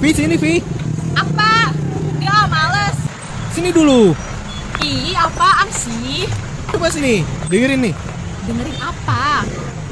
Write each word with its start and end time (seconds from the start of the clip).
Vi 0.00 0.16
sini 0.16 0.40
Vi. 0.40 0.64
Apa? 1.12 1.68
Gak 2.24 2.44
males. 2.48 2.96
Sini 3.52 3.68
dulu. 3.68 4.16
Ih, 4.80 5.12
apaan 5.12 5.68
sih? 5.68 6.24
Coba 6.72 6.88
sini 6.88 7.20
Dengerin 7.52 7.84
nih. 7.84 7.94
Dengerin 8.48 8.76
apa? 8.80 9.44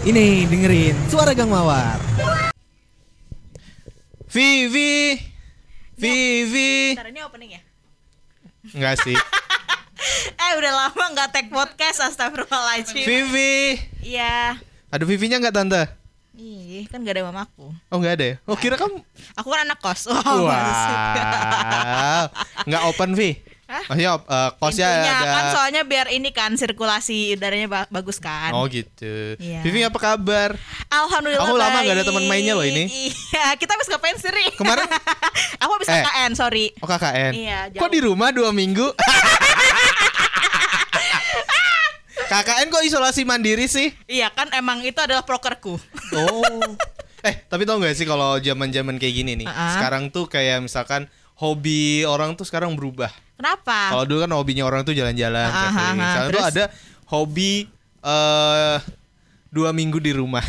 Ini 0.08 0.48
dengerin. 0.48 0.96
Suara 1.12 1.36
Gang 1.36 1.52
Mawar. 1.52 2.00
Vi 4.32 4.72
Vi. 4.72 4.92
Vi 6.00 6.16
Vi. 6.48 6.70
Bentar, 6.96 7.12
ini 7.12 7.20
opening 7.20 7.50
ya? 7.60 7.62
Enggak 8.72 8.96
sih. 9.04 9.16
Eh, 10.38 10.52
udah 10.54 10.72
lama 10.72 11.04
nggak 11.12 11.28
tag 11.34 11.46
podcast, 11.50 11.98
astagfirullahaladzim. 12.00 13.02
Vivi 13.02 13.76
Iya. 14.00 14.56
Ada 14.88 15.04
Vivinya 15.04 15.42
nggak 15.42 15.52
tante? 15.52 15.82
Ih, 16.38 16.86
kan 16.86 17.02
gak 17.02 17.18
ada 17.18 17.26
mamaku 17.26 17.74
Oh 17.90 17.98
nggak 17.98 18.14
ada 18.14 18.24
ya? 18.24 18.34
Oh 18.44 18.54
kira 18.54 18.74
kamu 18.74 19.02
Aku 19.34 19.48
kan 19.48 19.66
anak 19.66 19.78
kos 19.78 20.06
Wow, 20.08 20.46
Wow 20.46 22.24
Nggak 22.68 22.82
open 22.84 23.10
Vi 23.12 23.42
Hah? 23.66 23.84
Maksudnya 23.84 24.10
uh, 24.16 24.50
kosnya 24.54 24.86
Pintunya 24.88 25.12
ada 25.12 25.28
kan 25.28 25.44
soalnya 25.52 25.82
biar 25.84 26.06
ini 26.08 26.30
kan 26.30 26.54
sirkulasi 26.54 27.36
udaranya 27.36 27.66
ba- 27.66 27.90
bagus 27.90 28.16
kan 28.16 28.48
Oh 28.50 28.64
gitu 28.64 29.36
Iya. 29.36 29.60
Vivi 29.60 29.82
apa 29.82 29.98
kabar? 29.98 30.56
Alhamdulillah 30.88 31.42
Aku 31.42 31.52
lama 31.54 31.78
nggak 31.78 31.96
ada 31.96 32.06
teman 32.06 32.24
mainnya 32.24 32.54
loh 32.54 32.64
ini. 32.64 32.88
Iya, 32.88 33.52
kita 33.60 33.74
habis 33.74 33.84
ngapain 33.86 34.16
sih 34.16 34.30
Ri? 34.30 34.46
Kemarin- 34.54 34.88
Aku 35.60 35.70
habis 35.74 35.84
Eh. 35.86 36.00
KKN, 36.00 36.32
sorry 36.32 36.72
Oh 36.78 36.86
KKN 36.86 37.32
Iya, 37.34 37.58
Kok 37.74 37.90
di 37.90 38.00
rumah 38.00 38.30
dua 38.30 38.48
minggu? 38.50 38.88
KKN 42.28 42.68
kok 42.68 42.84
isolasi 42.84 43.24
mandiri 43.24 43.64
sih? 43.64 43.88
Iya 44.04 44.28
kan 44.28 44.52
emang 44.52 44.84
itu 44.84 45.00
adalah 45.00 45.24
prokerku 45.24 45.80
Oh. 46.12 46.76
Eh, 47.18 47.34
tapi 47.50 47.66
tau 47.66 47.82
gak 47.82 47.98
sih 47.98 48.06
kalau 48.06 48.38
zaman-zaman 48.38 48.94
kayak 48.94 49.14
gini 49.16 49.32
nih. 49.42 49.48
Uh-uh. 49.50 49.70
Sekarang 49.74 50.06
tuh 50.12 50.30
kayak 50.30 50.62
misalkan 50.62 51.10
hobi 51.34 52.06
orang 52.06 52.38
tuh 52.38 52.46
sekarang 52.46 52.78
berubah. 52.78 53.10
Kenapa? 53.34 53.90
Kalau 53.90 54.04
dulu 54.06 54.18
kan 54.22 54.32
hobinya 54.38 54.62
orang 54.62 54.86
tuh 54.86 54.94
jalan-jalan, 54.94 55.50
ah, 55.50 55.66
ah, 55.66 55.94
Sekarang 55.98 56.30
tuh 56.30 56.42
terus? 56.42 56.50
ada 56.54 56.64
hobi 57.10 57.66
eh 57.98 58.76
dua 59.48 59.72
minggu 59.72 59.96
di 59.96 60.12
rumah. 60.12 60.44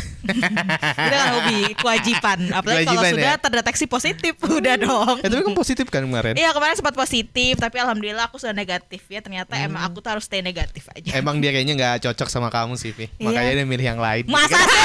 Itu 1.00 1.08
kan 1.10 1.28
hobi, 1.34 1.72
kewajiban. 1.72 2.38
Apalagi 2.52 2.84
kalau 2.84 3.00
Kewajiban, 3.00 3.12
sudah 3.16 3.32
ya? 3.32 3.40
terdeteksi 3.40 3.84
positif, 3.84 4.34
udah 4.60 4.74
dong. 4.76 5.16
eh 5.20 5.28
tapi 5.28 5.42
kan 5.42 5.54
positif 5.54 5.86
kan 5.88 6.04
kemarin. 6.04 6.36
Iya 6.36 6.52
kemarin 6.52 6.76
sempat 6.76 6.92
positif, 6.92 7.56
tapi 7.56 7.76
alhamdulillah 7.76 8.28
aku 8.28 8.36
sudah 8.36 8.52
negatif 8.52 9.00
ya. 9.06 9.20
Ternyata 9.20 9.56
emang 9.56 9.80
aku 9.82 9.98
tuh 9.98 10.12
harus 10.12 10.24
stay 10.24 10.40
negatif 10.40 10.84
aja. 10.90 11.16
Emang 11.16 11.40
dia 11.40 11.48
kayaknya 11.48 11.74
nggak 11.74 11.96
cocok 12.04 12.28
sama 12.28 12.48
kamu 12.48 12.76
sih, 12.76 12.92
Vi. 12.92 13.08
Iya. 13.16 13.24
Makanya 13.24 13.52
dia 13.54 13.66
milih 13.66 13.86
yang 13.86 14.00
lain. 14.00 14.24
Masa 14.28 14.58
sih? 14.60 14.84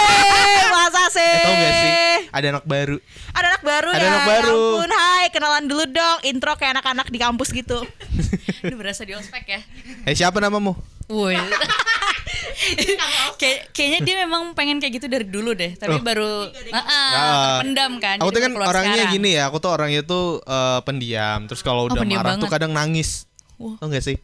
Masa 0.69 1.03
sih? 1.16 1.21
Eh, 1.21 1.43
tau 1.43 1.53
gak 1.53 1.73
sih? 1.75 1.91
Ada 2.31 2.45
anak 2.52 2.66
baru. 2.66 2.97
Ada 3.31 3.45
anak 3.52 3.63
baru 3.63 3.89
Ada 3.91 3.99
ya. 3.99 4.09
anak 4.09 4.25
baru. 4.25 4.55
Ya 4.55 4.71
ampun, 4.80 4.91
hai, 4.91 5.25
kenalan 5.30 5.66
dulu 5.66 5.83
dong. 5.88 6.17
Intro 6.23 6.55
kayak 6.55 6.80
anak-anak 6.80 7.08
di 7.08 7.19
kampus 7.19 7.52
gitu. 7.52 7.83
Ini 8.63 8.75
berasa 8.75 9.03
di 9.03 9.11
ospek 9.11 9.43
ya. 9.45 9.59
Eh 10.03 10.16
siapa 10.16 10.39
namamu? 10.39 10.71
Woi. 11.05 11.36
Kayak 13.41 13.59
kayaknya 13.71 13.99
dia 14.02 14.16
memang 14.23 14.53
pengen 14.53 14.77
kayak 14.77 14.94
gitu 14.95 15.08
dari 15.08 15.23
dulu 15.23 15.52
deh, 15.52 15.75
tapi 15.75 15.95
Oh. 15.95 16.02
baru 16.02 16.49
Ah. 16.71 16.80
uh, 16.80 17.55
pendam 17.61 17.99
kan. 17.99 18.17
Aku 18.17 18.30
tuh 18.30 18.39
kan 18.39 18.52
orangnya 18.53 19.05
sekarang. 19.05 19.13
gini 19.13 19.30
ya, 19.35 19.44
aku 19.47 19.58
tuh 19.59 19.71
orangnya 19.71 20.02
tuh 20.02 20.39
eh, 20.39 20.80
pendiam. 20.81 21.45
Terus 21.45 21.61
kalau 21.61 21.86
Oh, 21.86 21.91
udah 21.91 22.02
pendiam 22.02 22.19
marah 22.19 22.33
tuh 22.36 22.47
banget. 22.47 22.53
kadang 22.55 22.71
nangis. 22.71 23.27
Wah. 23.55 23.75
Tau 23.77 23.88
gak 23.88 24.02
sih? 24.02 24.17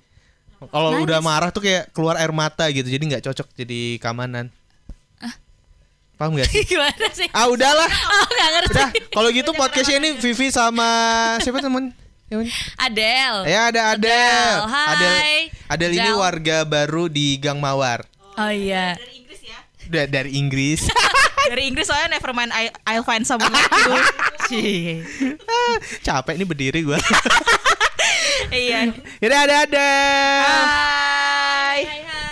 Kalau 0.62 0.94
udah 0.96 1.20
marah 1.20 1.50
tuh 1.50 1.60
kayak 1.60 1.90
keluar 1.90 2.16
air 2.16 2.30
mata 2.30 2.70
gitu, 2.70 2.86
jadi 2.86 3.02
nggak 3.02 3.24
cocok 3.26 3.48
jadi 3.56 3.98
keamanan. 3.98 4.54
Paham 6.16 6.38
gak 6.38 6.54
sih? 6.54 6.62
Gimana 6.70 7.08
sih? 7.12 7.26
ah 7.34 7.50
udahlah. 7.50 7.90
Oh, 8.14 8.28
gak 8.30 8.50
ngerti. 8.54 8.74
Udah, 8.76 8.90
kalau 9.10 9.30
gitu 9.32 9.50
podcastnya 9.52 9.98
ini 9.98 10.14
Vivi 10.16 10.54
sama 10.54 10.86
siapa 11.42 11.58
temen? 11.60 11.90
Ini? 12.30 12.46
Adel. 12.78 13.36
Ya 13.44 13.74
ada 13.74 13.82
Adel. 13.92 14.54
Adel, 14.62 14.70
hai. 14.70 15.36
Adel, 15.66 15.90
Adel 15.90 15.92
ini 15.98 16.12
warga 16.14 16.62
baru 16.62 17.10
di 17.10 17.36
Gang 17.36 17.58
Mawar. 17.58 18.06
Oh 18.38 18.52
iya. 18.52 18.96
Dari 18.96 19.14
Inggris 19.20 19.42
ya. 19.44 19.60
Da- 19.88 20.10
dari 20.10 20.32
Inggris. 20.36 20.82
Dari 21.42 21.68
Inggris 21.68 21.90
soalnya 21.90 22.16
never 22.16 22.32
mind 22.32 22.54
I, 22.54 22.70
I'll 22.86 23.04
find 23.04 23.26
someone 23.26 23.50
like 23.50 23.66
you. 23.82 25.02
Ah, 25.50 25.76
Capek 26.00 26.38
nih 26.38 26.48
berdiri 26.48 26.80
gua. 26.86 27.02
Iya. 28.52 28.92
Yaudah 29.24 29.40
ada 29.48 29.56
Adel. 29.64 30.44
Hai. 30.44 31.82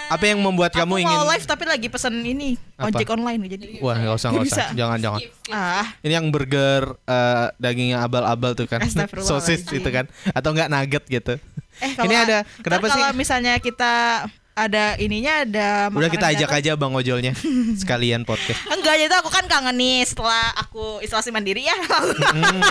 Apa 0.09 0.25
yang 0.25 0.41
membuat 0.41 0.73
Aku 0.73 0.81
kamu 0.83 0.89
mau 0.89 0.99
ingin 0.99 1.21
live 1.21 1.45
tapi 1.45 1.63
lagi 1.69 1.85
pesen 1.85 2.25
ini 2.25 2.57
Apa? 2.81 2.89
ojek 2.89 3.13
online 3.13 3.39
jadi. 3.45 3.77
Wah 3.77 3.93
nggak 3.93 4.15
usah 4.17 4.27
nggak 4.33 4.45
usah 4.49 4.67
jangan 4.73 4.97
jangan 4.97 5.21
Ah, 5.53 5.85
ini 6.01 6.13
yang 6.17 6.27
burger 6.33 6.97
eh, 7.05 7.47
dagingnya 7.61 8.01
abal-abal 8.01 8.57
tuh 8.57 8.65
kan 8.65 8.81
sosis 9.29 9.69
itu 9.69 9.89
kan 9.93 10.09
atau 10.33 10.49
enggak 10.49 10.69
nugget 10.73 11.03
gitu 11.05 11.37
eh 11.79 11.93
kalau 11.95 12.09
ini 12.11 12.15
ada 12.17 12.37
kenapa 12.59 12.89
sih 12.91 12.99
kalau 12.99 13.09
misalnya 13.15 13.53
kita 13.61 14.25
ada 14.53 14.97
ininya 14.97 15.47
ada 15.47 15.69
udah 15.87 16.11
kita 16.11 16.35
ajak 16.35 16.49
datang. 16.49 16.59
aja 16.59 16.71
bang 16.75 16.91
ojolnya 16.91 17.33
sekalian 17.81 18.21
podcast 18.23 18.59
Enggak, 18.67 18.95
jadi 18.99 19.13
aku 19.15 19.29
kan 19.29 19.45
kangen 19.45 19.75
nih 19.75 20.03
setelah 20.03 20.51
aku 20.55 20.99
isolasi 20.99 21.29
mandiri 21.29 21.63
ya. 21.63 21.75
Hmm, 21.75 22.59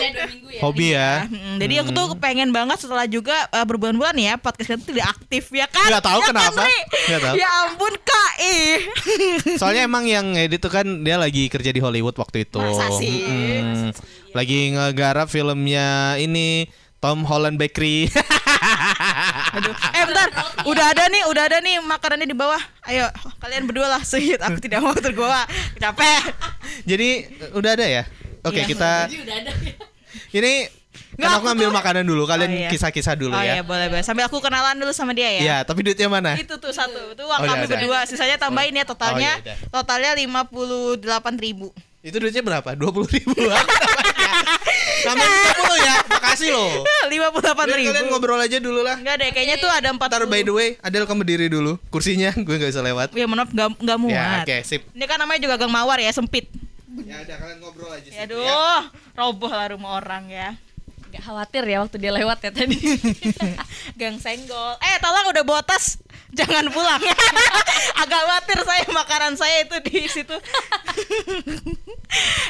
ya 0.00 0.24
minggu 0.28 0.48
ya. 0.52 0.60
hobi 0.62 0.86
ya 0.92 1.12
Mm, 1.26 1.58
jadi 1.58 1.74
aku 1.82 1.90
tuh 1.90 2.06
pengen 2.16 2.52
banget 2.52 2.78
setelah 2.78 3.04
juga 3.04 3.34
uh, 3.50 3.64
berbulan-bulan 3.64 4.14
ya 4.16 4.34
podcast 4.36 4.68
kita 4.70 4.78
tuh 4.78 4.88
tidak 4.94 5.06
aktif 5.10 5.44
ya 5.50 5.66
kan? 5.66 5.88
Nggak 5.88 6.04
tahu 6.04 6.20
ya 6.20 6.26
kenapa. 6.28 6.62
Kan? 6.62 6.70
Nggak 7.08 7.20
tahu. 7.20 7.34
Ya 7.36 7.48
ampun 7.66 7.94
kak, 8.00 8.32
ih. 8.38 8.76
soalnya 9.60 9.82
emang 9.84 10.04
yang 10.06 10.36
edit 10.36 10.60
tuh 10.60 10.70
kan 10.70 10.86
dia 11.02 11.16
lagi 11.16 11.48
kerja 11.48 11.72
di 11.72 11.80
Hollywood 11.80 12.14
waktu 12.14 12.44
itu 12.44 12.60
Masa 12.60 12.88
sih? 12.94 13.24
Mm-mm. 13.26 13.90
lagi 14.32 14.72
ngegarap 14.72 15.26
filmnya 15.26 16.16
ini 16.16 16.68
Tom 16.96 17.24
Holland 17.24 17.56
Bakery 17.56 18.08
Aduh. 19.56 19.72
Eh 19.72 20.04
bentar, 20.04 20.28
udah 20.64 20.86
ada 20.88 21.04
nih, 21.06 21.22
udah 21.26 21.42
ada 21.44 21.58
nih 21.58 21.80
makanannya 21.80 22.26
di 22.26 22.34
bawah. 22.34 22.60
Ayo, 22.84 23.08
kalian 23.38 23.64
berdua 23.64 23.88
lah 23.88 24.02
suyut. 24.02 24.36
Aku 24.38 24.58
tidak 24.58 24.80
mau 24.80 24.92
tergoda. 24.92 25.48
Capek. 25.74 26.20
jadi 26.82 27.08
udah 27.52 27.70
ada 27.72 27.86
ya 27.86 28.02
oke 28.42 28.54
Iya. 28.54 28.66
kita 28.66 28.90
Jadi 29.06 29.16
udah 29.22 29.34
ada. 29.38 29.50
ini 30.30 30.52
Nggak, 31.16 31.24
kan 31.24 31.32
aku 31.34 31.44
ngambil 31.46 31.66
tuh- 31.66 31.74
makanan 31.74 32.04
dulu 32.04 32.22
kalian 32.26 32.46
Oh, 32.46 32.58
iya. 32.58 32.68
kisah-kisah 32.68 33.14
dulu 33.16 33.32
oh 33.32 33.40
ya 33.40 33.58
iya, 33.58 33.62
boleh 33.62 33.88
boleh. 33.88 34.00
Sambil 34.00 34.24
aku 34.24 34.36
kenalan 34.38 34.76
dulu 34.76 34.92
sama 34.92 35.10
dia 35.10 35.28
ya. 35.30 35.40
Iya, 35.40 35.56
tapi 35.62 35.80
duitnya 35.80 36.06
mana? 36.06 36.36
Itu 36.36 36.56
tuh 36.56 36.70
satu. 36.70 37.10
Itu 37.10 37.22
uang 37.22 37.32
Oh, 37.32 37.42
kami 37.42 37.56
udah, 37.56 37.64
udah. 37.64 37.68
berdua. 37.70 37.98
Sisanya 38.04 38.36
tambahin 38.36 38.70
ya 38.72 38.84
totalnya. 38.84 39.32
Oh, 39.34 39.42
iya, 39.42 39.54
totalnya 39.66 40.12
lima 40.14 40.44
puluh 40.44 40.94
delapan 40.94 41.34
ribu. 41.34 41.72
Itu 42.00 42.16
duitnya 42.16 42.40
berapa? 42.40 42.68
Dua 42.72 42.92
puluh 42.92 43.08
ribu. 43.08 43.32
Sampai 45.04 45.26
sepuluh 45.46 45.78
ya. 45.78 45.96
Makasih 46.06 46.48
loh. 46.50 46.70
Lima 47.06 47.28
puluh 47.30 47.42
delapan 47.42 47.64
Biar 47.66 47.78
ribu. 47.78 47.88
kalian 47.90 48.06
ngobrol 48.10 48.40
aja 48.40 48.58
dulu 48.58 48.80
lah. 48.82 48.96
Enggak 48.98 49.16
deh, 49.18 49.30
kayaknya 49.32 49.56
tuh 49.56 49.70
ada 49.70 49.88
empat 49.90 50.08
Ntar 50.10 50.24
by 50.26 50.42
the 50.42 50.52
way, 50.52 50.68
Adel 50.80 51.04
kamu 51.04 51.22
berdiri 51.22 51.46
dulu. 51.46 51.78
Kursinya 51.88 52.30
gue 52.46 52.54
nggak 52.56 52.70
bisa 52.70 52.82
lewat. 52.82 53.08
Ya 53.14 53.26
maaf 53.26 53.50
nggak 53.50 53.68
nggak 53.80 53.98
muat. 53.98 54.14
Ya, 54.14 54.42
oke, 54.42 54.56
sip. 54.62 54.82
Ini 54.92 55.04
kan 55.04 55.16
namanya 55.16 55.40
juga 55.40 55.54
gang 55.56 55.72
mawar 55.72 55.98
ya 55.98 56.10
sempit. 56.10 56.50
Ya 56.96 57.20
udah 57.20 57.36
kalian 57.36 57.58
ngobrol 57.60 57.92
aja 57.92 58.08
Ya 58.08 58.24
situ 58.24 58.40
aduh, 58.40 58.80
roboh 59.12 59.52
lah 59.52 59.68
rumah 59.72 60.00
orang 60.00 60.32
ya. 60.32 60.56
Gak 61.06 61.22
khawatir 61.22 61.62
ya 61.64 61.80
waktu 61.80 61.96
dia 61.96 62.12
lewat 62.12 62.40
ya 62.40 62.50
tadi. 62.50 62.76
gang 64.00 64.16
senggol. 64.16 64.74
Eh 64.80 64.96
tolong 64.98 65.28
udah 65.28 65.44
bawa 65.44 65.60
tas, 65.60 66.00
jangan 66.32 66.66
pulang. 66.68 66.98
Agak 68.02 68.20
khawatir 68.20 68.58
saya 68.64 68.84
makanan 68.90 69.32
saya 69.36 69.64
itu 69.64 69.76
di 69.86 70.08
situ. 70.08 70.36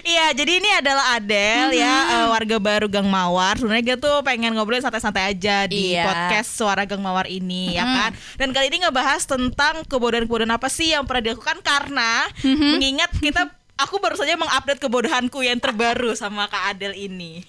Iya, 0.06 0.30
jadi 0.32 0.52
ini 0.62 0.70
adalah 0.78 1.18
Adel 1.18 1.74
ya, 1.74 1.94
eh, 2.12 2.26
warga 2.30 2.56
baru 2.56 2.86
Gang 2.86 3.08
Mawar. 3.08 3.58
Sebenarnya 3.58 3.94
dia 3.94 3.96
tuh 3.98 4.22
pengen 4.22 4.54
ngobrol 4.54 4.78
santai-santai 4.78 5.32
aja 5.32 5.66
di 5.66 5.92
Iya. 5.92 6.06
podcast 6.06 6.54
Suara 6.54 6.84
Gang 6.84 7.00
Mawar 7.00 7.26
ini 7.26 7.74
ya 7.74 7.82
kan. 7.82 8.10
Dan 8.36 8.52
kali 8.52 8.68
ini 8.68 8.84
ngebahas 8.84 9.24
tentang 9.24 9.82
kebodohan-kebodohan 9.84 10.52
apa 10.52 10.68
sih 10.68 10.92
yang 10.92 11.02
pernah 11.02 11.32
dilakukan 11.32 11.58
karena 11.60 12.28
mengingat 12.44 13.10
kita 13.16 13.48
aku 13.76 13.98
baru 13.98 14.14
saja 14.14 14.36
mengupdate 14.36 14.78
kebodohanku 14.78 15.42
yang 15.42 15.58
terbaru 15.58 16.14
sama 16.14 16.46
Kak 16.46 16.76
Adel 16.76 16.94
ini. 16.94 17.42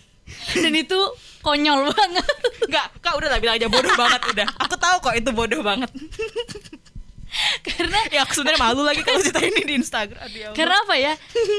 Dan 0.54 0.76
itu 0.76 0.98
konyol 1.40 1.88
banget. 1.94 2.28
Enggak, 2.68 2.88
Kak 3.00 3.16
udah 3.16 3.30
lah 3.32 3.40
bilang 3.40 3.56
aja 3.56 3.72
bodoh 3.72 3.94
banget 3.96 4.22
udah. 4.28 4.48
Aku 4.68 4.76
tahu 4.76 4.96
kok 5.00 5.16
itu 5.16 5.30
bodoh 5.32 5.62
banget. 5.64 5.88
Karena 7.68 8.00
ya 8.10 8.24
aku 8.24 8.34
sebenarnya 8.34 8.62
malu 8.62 8.82
lagi 8.82 9.02
kalau 9.02 9.20
cerita 9.20 9.42
ini 9.42 9.62
di 9.64 9.74
Instagram. 9.76 10.20
Aduh, 10.20 10.38
ya 10.38 10.48
karena 10.54 10.76
apa 10.82 10.96
ya? 10.96 11.14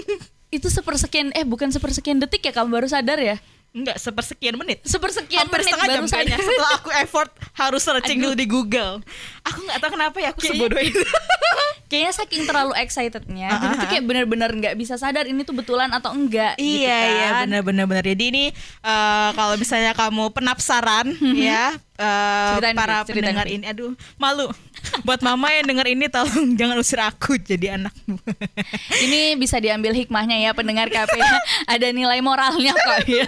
itu 0.56 0.66
sepersekian 0.66 1.28
eh 1.32 1.44
bukan 1.44 1.68
sepersekian 1.68 2.16
detik 2.16 2.40
ya 2.40 2.52
kamu 2.52 2.72
baru 2.74 2.88
sadar 2.88 3.20
ya? 3.20 3.36
enggak 3.68 4.00
sepersekian 4.00 4.56
menit. 4.56 4.80
Sepersekian 4.80 5.44
Hampir 5.44 5.60
menit 5.60 5.70
setengah 5.70 5.86
jam 5.86 5.94
baru 6.00 6.08
kayaknya 6.08 6.34
sadar. 6.34 6.48
setelah 6.48 6.72
aku 6.74 6.90
effort 6.98 7.30
harus 7.52 7.82
searching 7.84 8.18
Aduh. 8.18 8.24
dulu 8.24 8.34
di 8.34 8.46
Google. 8.48 8.94
Aku 9.44 9.58
nggak 9.60 9.78
tahu 9.78 9.90
kenapa 9.92 10.16
ya 10.18 10.28
aku 10.32 10.40
Kayaknya- 10.40 10.56
sebodoh 10.58 10.80
itu. 10.82 11.00
Kayaknya 11.88 12.12
saking 12.14 12.42
terlalu 12.44 12.72
excitednya, 12.76 13.48
Ah, 13.48 13.60
jadi 13.60 13.72
ah, 13.72 13.80
tuh 13.80 13.88
kayak 13.88 14.04
benar-benar 14.04 14.50
nggak 14.52 14.76
bisa 14.76 15.00
sadar 15.00 15.24
ini 15.24 15.40
tuh 15.40 15.56
betulan 15.56 15.88
atau 15.88 16.12
enggak. 16.12 16.60
gitu 16.60 16.84
iya 16.84 17.00
kan. 17.40 17.48
iya 17.48 17.60
benar. 17.64 17.88
Jadi 18.04 18.24
ini 18.28 18.44
eh, 18.84 19.30
kalau 19.32 19.56
misalnya 19.56 19.96
kamu 19.96 20.28
penasaran 20.28 21.16
ya 21.32 21.72
eh, 21.96 22.48
Ceritain, 22.56 22.76
para 22.76 22.96
ceritain, 23.04 23.16
pendengar 23.24 23.46
ini, 23.48 23.64
aduh 23.64 23.96
malu. 24.16 24.52
Buat 25.02 25.20
mama 25.20 25.48
yang 25.50 25.66
denger 25.66 25.86
ini 25.88 26.06
tolong 26.06 26.52
jangan 26.54 26.76
usir 26.76 26.98
aku 26.98 27.38
jadi 27.38 27.76
anakmu. 27.76 28.18
Ini 28.98 29.34
bisa 29.34 29.56
diambil 29.56 29.92
hikmahnya 29.92 30.38
ya 30.38 30.50
pendengar 30.52 30.86
KP. 30.86 31.14
Ada 31.66 31.90
nilai 31.90 32.18
moralnya 32.18 32.74
kok 32.74 33.06
ya. 33.06 33.26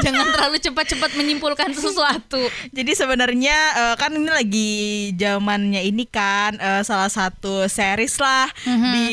Jangan 0.00 0.26
terlalu 0.30 0.58
cepat-cepat 0.60 1.10
menyimpulkan 1.14 1.70
sesuatu. 1.72 2.42
Jadi 2.70 2.92
sebenarnya 2.92 3.56
eh, 3.74 3.94
kan 3.94 4.10
ini 4.10 4.28
lagi 4.28 4.72
zamannya 5.14 5.80
ini 5.80 6.04
kan 6.04 6.56
eh, 6.56 6.82
salah 6.82 7.08
satu 7.08 7.64
series 7.64 8.18
lah 8.18 8.50
di 8.66 9.10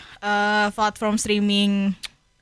eh, 0.00 0.66
platform 0.72 1.16
streaming 1.16 1.94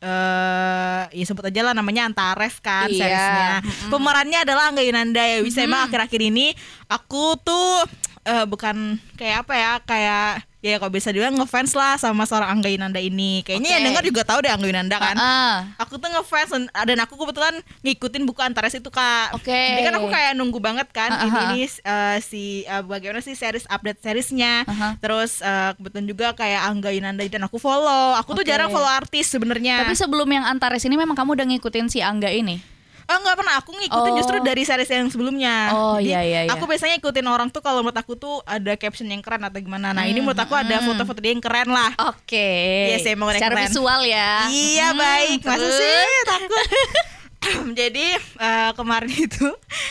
eh 0.04 1.02
ya 1.10 1.24
sebut 1.24 1.48
aja 1.48 1.64
lah 1.64 1.72
namanya 1.72 2.04
Antares 2.04 2.60
kan 2.60 2.92
Iya. 2.92 3.00
seriesnya. 3.00 3.50
Pemerannya 3.88 4.38
adalah 4.44 4.68
Angga 4.68 4.84
Yunanda 4.84 5.24
ya. 5.24 5.40
Bisa 5.40 5.64
emang 5.64 5.88
akhir-akhir 5.88 6.20
ini 6.20 6.52
aku 6.86 7.40
tuh 7.40 7.88
eh, 8.24 8.44
bukan 8.44 8.96
kayak 9.14 9.46
apa 9.46 9.54
ya 9.54 9.72
kayak 9.84 10.28
ya 10.64 10.80
kalau 10.80 10.88
bisa 10.88 11.12
dibilang 11.12 11.36
ngefans 11.36 11.76
lah 11.76 12.00
sama 12.00 12.24
seorang 12.24 12.56
Angga 12.56 12.72
Yunanda 12.72 12.96
ini. 12.96 13.44
Kayaknya 13.44 13.68
Oke. 13.68 13.74
yang 13.76 13.84
dengar 13.84 14.04
juga 14.08 14.22
tahu 14.24 14.38
deh 14.40 14.48
Angga 14.48 14.64
Yunanda 14.72 14.96
kan. 14.96 15.16
Ah, 15.20 15.68
Aku 15.76 16.00
tuh 16.00 16.08
ngefans 16.08 16.50
dan- 16.72 17.04
aku 17.04 17.20
kebetulan 17.20 17.60
ngikutin 17.84 18.24
buku 18.24 18.40
Antares 18.40 18.72
itu 18.72 18.88
kak. 18.88 19.36
Oke. 19.36 19.52
Jadi 19.52 19.84
kan 19.84 19.94
aku 20.00 20.08
kayak 20.08 20.32
nunggu 20.32 20.56
banget 20.64 20.88
kan 20.88 21.12
Ah, 21.12 21.20
ah, 21.20 21.28
ini, 21.52 21.68
ini 21.68 21.68
uh, 21.84 22.16
si 22.24 22.64
uh, 22.64 22.80
bagaimana 22.80 23.20
sih 23.20 23.36
series 23.36 23.68
update 23.68 24.00
seriesnya. 24.00 24.64
Aha. 24.64 24.96
Terus 25.04 25.44
uh, 25.44 25.76
kebetulan 25.76 26.06
juga 26.08 26.26
kayak 26.32 26.64
Angga 26.64 26.90
Yunanda 26.96 27.28
dan 27.28 27.44
aku 27.44 27.60
follow. 27.60 28.16
Aku 28.24 28.32
tuh 28.32 28.40
Oke. 28.40 28.48
jarang 28.48 28.72
follow 28.72 28.88
artis 28.88 29.28
sebenarnya. 29.28 29.84
Tapi 29.84 29.92
sebelum 29.92 30.32
yang 30.32 30.48
Antares 30.48 30.80
ini 30.88 30.96
memang 30.96 31.12
kamu 31.12 31.36
udah 31.36 31.44
ngikutin 31.44 31.92
si 31.92 32.00
Angga 32.00 32.32
ini. 32.32 32.73
Oh 33.04 33.18
nggak 33.18 33.36
pernah 33.36 33.54
aku 33.56 33.70
ngikutin 33.72 34.10
Oh. 34.10 34.16
justru 34.16 34.36
dari 34.40 34.62
series 34.62 34.88
yang 34.88 35.06
sebelumnya. 35.06 35.56
Oh, 35.70 35.96
Jadi, 35.96 36.08
iya, 36.08 36.20
iya, 36.20 36.40
iya. 36.44 36.50
Aku 36.50 36.64
biasanya 36.64 36.96
ikutin 36.96 37.24
orang 37.24 37.48
tuh 37.48 37.60
kalau 37.60 37.80
menurut 37.80 37.94
aku 37.94 38.14
tuh 38.14 38.40
ada 38.42 38.72
caption 38.74 39.04
yang 39.04 39.20
keren 39.20 39.40
atau 39.40 39.58
gimana. 39.58 39.90
Nah 39.90 40.04
ini 40.04 40.18
menurut 40.18 40.36
aku 40.36 40.52
ada 40.52 40.80
foto-foto 40.80 41.18
dia 41.18 41.30
yang 41.30 41.38
keren 41.38 41.68
lah. 41.68 41.92
Oke. 42.06 42.48
Yes, 42.90 43.04
emang 43.04 43.28
udah 43.28 43.36
Secara 43.36 43.54
keren. 43.54 43.64
visual 43.66 44.00
ya. 44.02 44.30
Iya 44.46 44.88
Hmm, 44.90 44.98
baik, 44.98 45.38
masa 45.42 45.68
sih 45.70 46.08
takut. 46.24 46.66
Jadi 47.76 48.06
eh, 48.16 48.70
kemarin 48.72 49.12
itu 49.28 49.48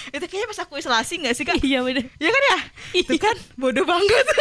itu 0.10 0.26
kayaknya 0.26 0.48
pas 0.50 0.60
aku 0.60 0.74
isolasi 0.76 1.22
nggak 1.22 1.36
sih 1.38 1.44
kak? 1.44 1.62
Iya 1.62 1.80
bener. 1.82 2.10
Iya 2.18 2.30
kan 2.30 2.44
ya? 2.44 2.60
Itu 2.96 3.14
kan 3.16 3.36
bodoh 3.56 3.84
banget. 3.84 4.26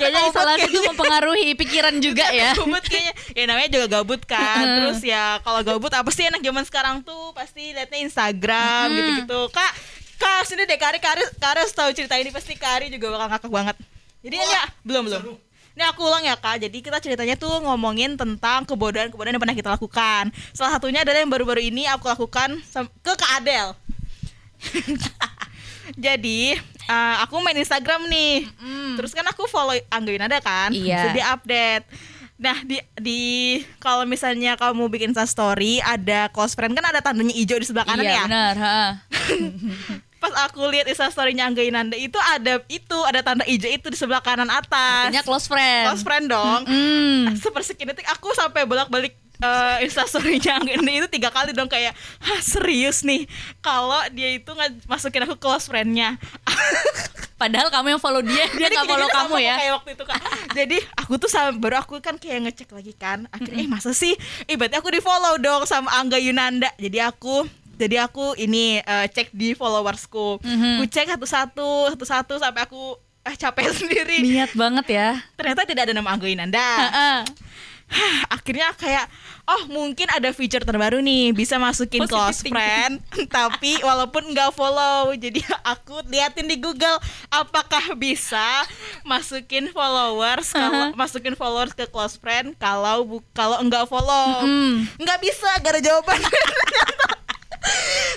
Kayaknya 0.00 0.22
isolasi 0.32 0.68
itu 0.72 0.80
mempengaruhi 0.88 1.52
pikiran 1.54 1.94
juga 2.00 2.26
ya. 2.32 2.50
gabut 2.58 2.84
kayaknya. 2.88 3.14
Ya 3.36 3.44
namanya 3.44 3.68
juga 3.68 3.86
gabut 4.00 4.22
kan. 4.24 4.64
Terus 4.64 5.00
ya 5.04 5.38
kalau 5.44 5.60
gabut 5.60 5.92
apa 5.92 6.08
sih 6.08 6.24
enak 6.26 6.40
zaman 6.40 6.64
sekarang 6.64 6.96
tuh 7.04 7.36
pasti 7.36 7.76
liatnya 7.76 8.00
Instagram 8.00 8.88
gitu-gitu. 8.96 9.40
Kak, 9.52 9.72
Kak 10.16 10.48
sini 10.48 10.64
deh 10.64 10.80
Kari 10.80 10.98
Kari 10.98 11.22
Kari 11.36 11.60
tahu 11.76 11.90
cerita 11.92 12.16
ini 12.16 12.32
pasti 12.32 12.56
Kari 12.56 12.88
juga 12.88 13.12
bakal 13.12 13.28
ngakak 13.36 13.50
banget. 13.52 13.76
Jadi 14.24 14.34
ini 14.36 14.48
ya 14.48 14.64
belum 14.82 15.02
belum. 15.08 15.22
Ini 15.70 15.84
aku 15.86 16.02
ulang 16.02 16.26
ya 16.26 16.36
kak. 16.36 16.60
Jadi 16.60 16.82
kita 16.84 16.98
ceritanya 17.00 17.38
tuh 17.38 17.62
ngomongin 17.62 18.18
tentang 18.18 18.66
kebodohan-kebodohan 18.68 19.32
yang 19.32 19.40
pernah 19.40 19.56
kita 19.56 19.70
lakukan. 19.78 20.28
Salah 20.52 20.76
satunya 20.76 21.06
adalah 21.06 21.22
yang 21.22 21.30
baru-baru 21.30 21.62
ini 21.62 21.88
aku 21.88 22.10
lakukan 22.10 22.58
ke 23.00 23.12
Kak 23.16 23.30
Adel. 23.40 23.72
Jadi 25.96 26.54
eh, 26.90 27.16
aku 27.24 27.40
main 27.42 27.58
Instagram 27.58 28.06
nih. 28.10 28.46
Terus 28.98 29.14
kan 29.14 29.26
aku 29.26 29.46
follow 29.46 29.74
Angga 29.90 30.10
Yunada 30.10 30.38
kan. 30.42 30.70
Iya. 30.74 31.14
Dia 31.14 31.34
update. 31.34 31.86
Nah 32.40 32.56
di 32.64 32.80
di 32.96 33.20
kalau 33.76 34.08
misalnya 34.08 34.56
kamu 34.56 34.88
bikin 34.88 35.12
Insta 35.12 35.28
story 35.28 35.84
ada 35.84 36.32
close 36.32 36.56
friend 36.56 36.72
kan 36.72 36.88
ada 36.88 37.04
tandanya 37.04 37.36
hijau 37.36 37.60
di 37.60 37.68
sebelah 37.68 37.84
kanan 37.84 38.04
iya 38.08 38.16
ya. 38.16 38.24
benar. 38.24 38.54
ha. 38.56 38.80
Pas 40.24 40.32
aku 40.48 40.64
lihat 40.72 40.88
Insta 40.88 41.12
story-nya 41.12 41.52
Angga 41.52 41.60
Yunanda 41.60 42.00
itu 42.00 42.16
ada 42.16 42.64
itu 42.72 42.96
ada 43.04 43.20
tanda 43.20 43.44
hijau 43.44 43.68
itu 43.68 43.92
di 43.92 43.98
sebelah 44.00 44.24
kanan 44.24 44.48
atas. 44.48 45.12
Artinya 45.12 45.24
close 45.24 45.52
friend. 45.52 45.84
Close 45.92 46.04
friend 46.04 46.26
dong. 46.32 46.60
Hmm. 46.64 47.36
Sepersekian 47.36 47.92
detik 47.92 48.08
aku 48.08 48.32
sampai 48.32 48.64
bolak-balik 48.64 49.20
eh 49.40 49.76
Insta 49.88 50.04
story-nya 50.04 50.60
Angga 50.60 50.76
Yunanda 50.76 50.92
itu 51.04 51.08
tiga 51.08 51.32
kali 51.32 51.56
dong 51.56 51.68
kayak 51.68 51.96
Hah, 52.20 52.40
serius 52.44 53.00
nih 53.00 53.24
kalau 53.64 53.96
dia 54.12 54.36
itu 54.36 54.48
nggak 54.48 54.84
masukin 54.84 55.24
aku 55.24 55.36
close 55.40 55.66
friend-nya. 55.66 56.16
Padahal 57.40 57.72
kamu 57.72 57.96
yang 57.96 58.02
follow 58.04 58.20
dia, 58.20 58.44
dia 58.52 58.68
nggak 58.68 58.84
follow 58.84 59.08
kamu 59.08 59.36
ya. 59.40 59.56
Kayak 59.56 59.72
waktu 59.80 59.90
itu 59.96 60.04
kak. 60.04 60.20
Jadi 60.52 60.76
aku 60.92 61.12
tuh 61.16 61.30
sama, 61.32 61.56
baru 61.56 61.80
aku 61.80 61.96
kan 62.04 62.20
kayak 62.20 62.44
ngecek 62.44 62.68
lagi 62.68 62.92
kan. 62.92 63.24
Akhirnya 63.32 63.64
eh 63.64 63.70
masa 63.70 63.96
sih? 63.96 64.12
Eh 64.44 64.60
berarti 64.60 64.76
aku 64.76 64.92
di 64.92 65.00
follow 65.00 65.40
dong 65.40 65.64
sama 65.64 65.88
Angga 65.96 66.20
Yunanda. 66.20 66.68
Jadi 66.76 67.00
aku 67.00 67.48
jadi 67.80 68.04
aku 68.04 68.36
ini 68.36 68.84
eh, 68.84 69.06
cek 69.08 69.32
di 69.32 69.56
followersku. 69.56 70.44
Mhm. 70.44 70.84
Aku 70.84 70.84
cek 70.92 71.16
satu-satu 71.16 71.96
satu-satu 71.96 72.36
sampai 72.36 72.68
aku 72.68 73.00
eh 73.24 73.32
capek 73.40 73.72
sendiri. 73.80 74.20
Niat 74.20 74.52
banget 74.52 74.86
ya. 74.92 75.08
Ternyata 75.32 75.64
tidak 75.64 75.88
ada 75.88 75.96
nama 75.96 76.12
Angga 76.12 76.28
Yunanda. 76.28 76.68
Hah, 77.90 78.16
akhirnya 78.36 78.70
kayak 78.72 79.04
oh 79.44 79.66
mungkin 79.66 80.06
ada 80.08 80.30
feature 80.30 80.60
terbaru 80.60 80.98
nih 80.98 81.30
bisa 81.30 81.56
masukin 81.56 82.00
Positive 82.00 82.12
close 82.12 82.38
thinking. 82.38 82.54
friend 82.54 82.92
tapi 83.34 83.76
walaupun 83.80 84.30
nggak 84.30 84.50
follow 84.50 85.10
jadi 85.12 85.38
aku 85.68 86.00
liatin 86.06 86.46
di 86.46 86.56
Google 86.56 86.96
apakah 87.28 87.92
bisa 87.94 88.62
masukin 89.02 89.68
followers 89.68 90.48
kalau 90.48 90.90
masukin 90.94 91.34
followers 91.34 91.72
ke 91.72 91.84
close 91.84 92.14
friend 92.14 92.54
kalau 92.56 93.02
bu 93.02 93.16
kalau 93.30 93.58
nggak 93.60 93.84
follow 93.84 94.40
Mm. 94.40 94.86
nggak 94.96 95.18
bisa 95.18 95.46
gak 95.58 95.72
ada 95.72 95.80
jawaban 95.82 96.16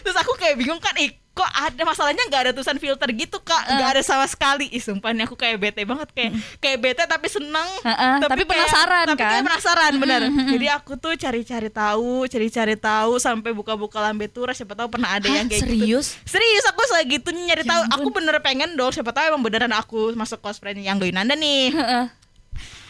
terus 0.03 0.15
aku 0.15 0.35
kayak 0.35 0.55
bingung 0.55 0.77
kan 0.77 0.91
ih 0.95 1.09
kok 1.33 1.49
ada 1.49 1.81
masalahnya 1.81 2.21
nggak 2.23 2.41
ada 2.43 2.51
tulisan 2.51 2.77
filter 2.77 3.09
gitu 3.09 3.37
kak? 3.39 3.65
Nggak 3.67 3.89
ada 3.91 4.01
sama 4.01 4.25
sekali. 4.25 4.69
Ih 4.69 4.77
sumpah 4.77 5.09
nih 5.09 5.23
aku 5.23 5.33
kayak 5.33 5.57
bete 5.57 5.81
banget 5.81 6.05
kayak 6.09 6.31
kayak 6.57 6.77
bete 6.79 7.03
tapi 7.03 7.25
seneng. 7.25 7.65
Heeh, 7.81 8.13
tapi 8.21 8.37
kayak- 8.39 8.49
penasaran 8.69 9.05
tapi 9.07 9.17
kayak 9.19 9.33
kan? 9.33 9.43
penasaran 9.43 9.91
bener. 9.97 10.21
Jadi 10.47 10.65
aku 10.67 10.93
tuh 10.95 11.13
cari-cari 11.15 11.67
tahu 11.67 12.25
cari-cari 12.25 12.75
tahu 12.75 13.17
sampai 13.17 13.49
buka-buka 13.49 13.97
lambe 13.99 14.27
turas 14.27 14.53
siapa 14.53 14.73
tahu 14.73 14.89
pernah 14.89 15.09
ada 15.11 15.25
Hah, 15.25 15.35
yang 15.35 15.47
kayak 15.47 15.65
serius? 15.65 16.13
gitu. 16.13 16.29
serius? 16.29 16.63
Aku 16.67 16.81
segitu 16.87 17.29
nyari 17.31 17.61
Ya 17.61 17.67
tahu. 17.67 17.81
Aku 17.91 18.07
bener 18.11 18.37
pengen 18.39 18.73
dong. 18.73 18.89
Siapa 18.89 19.09
tahu 19.09 19.25
emang 19.27 19.41
beneran 19.41 19.73
aku 19.73 20.13
masuk 20.13 20.37
cosplay 20.37 20.73
yang 20.75 20.95
Goinanda 20.95 21.33
nih. 21.33 21.73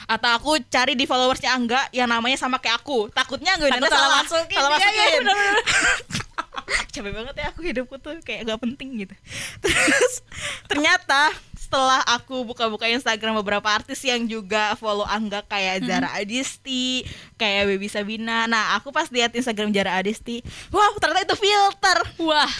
Atau 0.03 0.29
aku 0.29 0.51
cari 0.67 0.93
di 0.93 1.07
followersnya 1.07 1.55
Angga 1.55 1.87
yang 1.89 2.05
namanya 2.05 2.35
sama 2.35 2.59
kayak 2.59 2.83
aku. 2.83 3.07
Takutnya 3.09 3.55
Yunanda 3.55 3.87
Takut 3.87 3.87
salah 3.89 4.03
salah 4.03 4.19
masukin. 4.21 4.57
salah 4.57 4.69
Iya, 4.69 4.83
iya, 4.83 4.91
masukin. 4.91 5.21
bener-bener. 5.21 5.63
capek 6.93 7.11
banget 7.13 7.35
ya 7.37 7.45
aku 7.49 7.59
hidupku 7.65 7.95
tuh 7.97 8.17
kayak 8.21 8.45
gak 8.49 8.61
penting 8.61 9.05
gitu 9.05 9.15
terus 9.63 10.21
ternyata 10.69 11.33
setelah 11.73 12.05
aku 12.05 12.45
buka-buka 12.45 12.85
Instagram 12.85 13.41
beberapa 13.41 13.65
artis 13.65 13.97
yang 14.05 14.29
juga 14.29 14.77
follow 14.77 15.09
Angga 15.09 15.41
kayak 15.49 15.81
Zara 15.89 16.13
Adisti, 16.21 17.01
kayak 17.33 17.65
Baby 17.65 17.89
Sabina. 17.89 18.45
Nah, 18.45 18.77
aku 18.77 18.93
pas 18.93 19.09
lihat 19.09 19.33
Instagram 19.33 19.73
Zara 19.73 19.97
Adisti, 19.97 20.45
wow 20.69 20.93
ternyata 21.01 21.33
itu 21.33 21.33
filter. 21.33 21.97
Wah, 22.21 22.53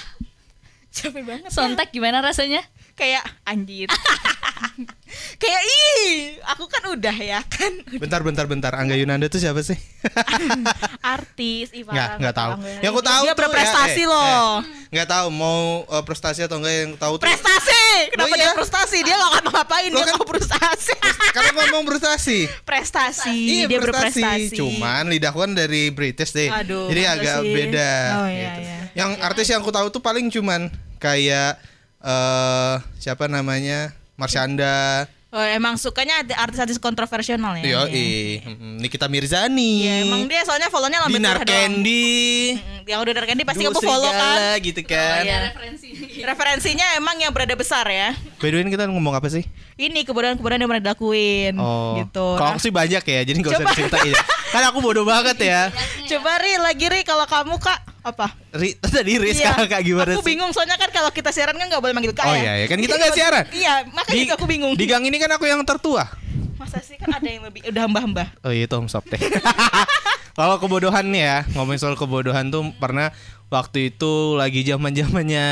Capek 0.97 1.21
banget. 1.29 1.45
ya. 1.45 1.53
sontek 1.53 1.93
gimana 1.93 2.25
rasanya? 2.25 2.65
Kayak 2.93 3.25
anjir. 3.43 3.89
kayak 5.41 5.61
ih, 5.61 6.09
aku 6.47 6.65
kan 6.65 6.83
udah 6.89 7.13
ya 7.13 7.39
kan 7.43 7.69
Bentar 7.93 8.21
bentar 8.21 8.45
bentar 8.45 8.73
Angga 8.73 8.95
Yunanda 8.95 9.27
tuh 9.27 9.37
siapa 9.37 9.61
sih? 9.61 9.75
artis 11.15 11.69
Ivana 11.71 11.93
Nggak, 11.93 12.09
nggak 12.19 12.35
tahu. 12.35 12.51
Yang 12.79 12.91
aku 12.91 13.01
tahu 13.03 13.23
dia 13.23 13.29
tuh 13.29 13.39
berprestasi 13.39 13.99
ya, 13.99 14.05
eh, 14.05 14.07
loh. 14.07 14.49
eh, 14.55 14.57
nggak 14.89 15.07
tahu 15.07 15.27
mau 15.29 15.61
eh, 15.83 16.03
prestasi 16.03 16.39
atau 16.41 16.57
enggak 16.57 16.75
yang 16.75 16.91
tahu 16.95 17.13
tuh. 17.17 17.25
Prestasi. 17.25 17.85
Kenapa 18.09 18.25
Oh, 18.25 18.29
iya? 18.31 18.41
dia 18.41 18.51
prestasi? 18.53 18.97
Dia 18.99 19.15
gak 19.15 19.29
ngapa-ngapain, 19.31 19.89
Lo 19.89 19.95
dia 19.95 20.05
kan- 20.05 20.15
mau 20.15 20.27
prestasi. 20.27 20.93
Karena 21.35 21.49
ngomong 21.55 21.83
prestasi. 21.87 22.39
prestasi, 22.63 23.35
Iya 23.35 23.65
dia 23.67 23.79
prestasi. 23.79 24.21
berprestasi. 24.21 24.57
Cuman 24.57 25.03
lidahku 25.09 25.39
kan 25.39 25.51
dari 25.51 25.89
British 25.89 26.31
deh. 26.31 26.49
Aduh, 26.49 26.89
Jadi 26.89 27.01
agak 27.03 27.37
sih? 27.41 27.51
beda. 27.51 27.93
Oh, 28.15 28.27
iya, 28.27 28.51
gitu. 28.53 28.61
iya. 28.63 28.77
Yang 28.95 29.11
artis 29.19 29.45
yang 29.47 29.59
aku 29.61 29.71
tahu 29.71 29.87
tuh 29.89 29.99
paling 29.99 30.29
cuman 30.29 30.69
kayak 30.97 31.57
eh 32.03 32.75
siapa 32.99 33.25
namanya 33.25 33.95
Marshanda. 34.13 35.07
Oh, 35.33 35.41
emang 35.41 35.81
sukanya 35.81 36.21
artis-artis 36.37 36.77
kontroversial 36.77 37.41
ya. 37.57 37.89
Iya. 37.89 38.45
Nikita 38.77 39.09
Mirzani. 39.09 39.81
Iya, 39.81 39.95
emang 40.05 40.29
dia 40.29 40.45
soalnya 40.45 40.69
follow-nya 40.69 41.01
lambe 41.01 41.17
Dinar 41.17 41.41
doang. 41.41 41.49
Candy. 41.49 42.53
Yang 42.85 42.99
udah 43.01 43.13
dari 43.17 43.27
Candy 43.33 43.41
pasti 43.41 43.65
kamu 43.65 43.81
follow 43.81 44.13
kan. 44.13 44.61
Gitu 44.61 44.85
kan. 44.85 45.25
iya. 45.25 45.49
referensi. 45.49 45.89
Referensinya 46.21 46.85
emang 46.93 47.17
yang 47.17 47.33
berada 47.33 47.57
besar 47.57 47.81
ya. 47.89 48.13
By 48.37 48.53
the 48.53 48.61
way, 48.61 48.69
kita 48.69 48.85
ngomong 48.85 49.17
apa 49.17 49.25
sih? 49.33 49.41
Ini 49.73 50.05
kebodohan-kebodohan 50.05 50.61
yang 50.61 50.69
pernah 50.69 50.83
dilakuin 50.85 51.57
Oh, 51.57 51.97
gitu. 51.97 52.37
Kalau 52.37 52.45
Nah, 52.45 52.53
aku 52.53 52.61
sih 52.61 52.69
banyak 52.69 53.01
ya, 53.01 53.19
jadi 53.25 53.33
nggak 53.41 53.51
usah 53.57 53.65
diceritain. 53.73 54.13
kan 54.53 54.63
aku 54.69 54.85
bodoh 54.85 55.01
banget 55.01 55.41
ya. 55.41 55.73
coba 56.13 56.37
Ri, 56.45 56.61
lagi 56.61 56.85
Ri 56.85 57.01
kalau 57.01 57.25
kamu 57.25 57.57
Kak 57.57 57.92
apa? 58.03 58.35
Ri, 58.51 58.75
tadi 58.83 59.15
Riz 59.15 59.39
Iya. 59.39 59.55
kakak 59.57 59.81
gimana 59.81 60.11
Aku 60.13 60.21
sih? 60.21 60.29
bingung 60.29 60.51
soalnya 60.51 60.75
kan 60.75 60.91
kalau 60.91 61.09
kita 61.09 61.31
siaran 61.31 61.55
kan 61.55 61.65
nggak 61.65 61.79
boleh 61.79 61.95
manggil 61.95 62.11
Kak 62.11 62.25
Oh 62.25 62.35
ya. 62.35 62.41
iya, 62.43 62.53
ya 62.61 62.67
kan 62.67 62.77
kita 62.77 62.95
nggak 62.95 63.13
siaran. 63.13 63.45
Iya, 63.49 63.73
makanya 63.89 64.21
itu 64.21 64.33
aku 64.33 64.45
bingung. 64.45 64.73
Di 64.75 64.85
gang 64.85 65.01
ini 65.01 65.15
kan 65.15 65.31
aku 65.31 65.43
yang 65.43 65.63
tertua. 65.63 66.05
Masa 66.53 66.79
sih 66.79 66.95
kan 66.95 67.09
ada 67.09 67.25
yang 67.25 67.43
lebih 67.43 67.63
udah 67.65 67.81
hamba-hamba. 67.81 68.29
Oh 68.39 68.51
iya 68.51 68.67
Tom 68.67 68.85
Sop 68.85 69.03
teh. 69.05 69.17
Kalau 70.37 70.57
kebodohan 70.57 71.05
nih 71.07 71.23
ya, 71.23 71.37
ngomongin 71.53 71.77
soal 71.77 71.93
kebodohan 71.93 72.49
tuh 72.49 72.73
pernah 72.75 73.13
waktu 73.47 73.89
itu 73.89 74.33
lagi 74.33 74.65
zaman 74.65 74.89
zamannya 74.91 75.45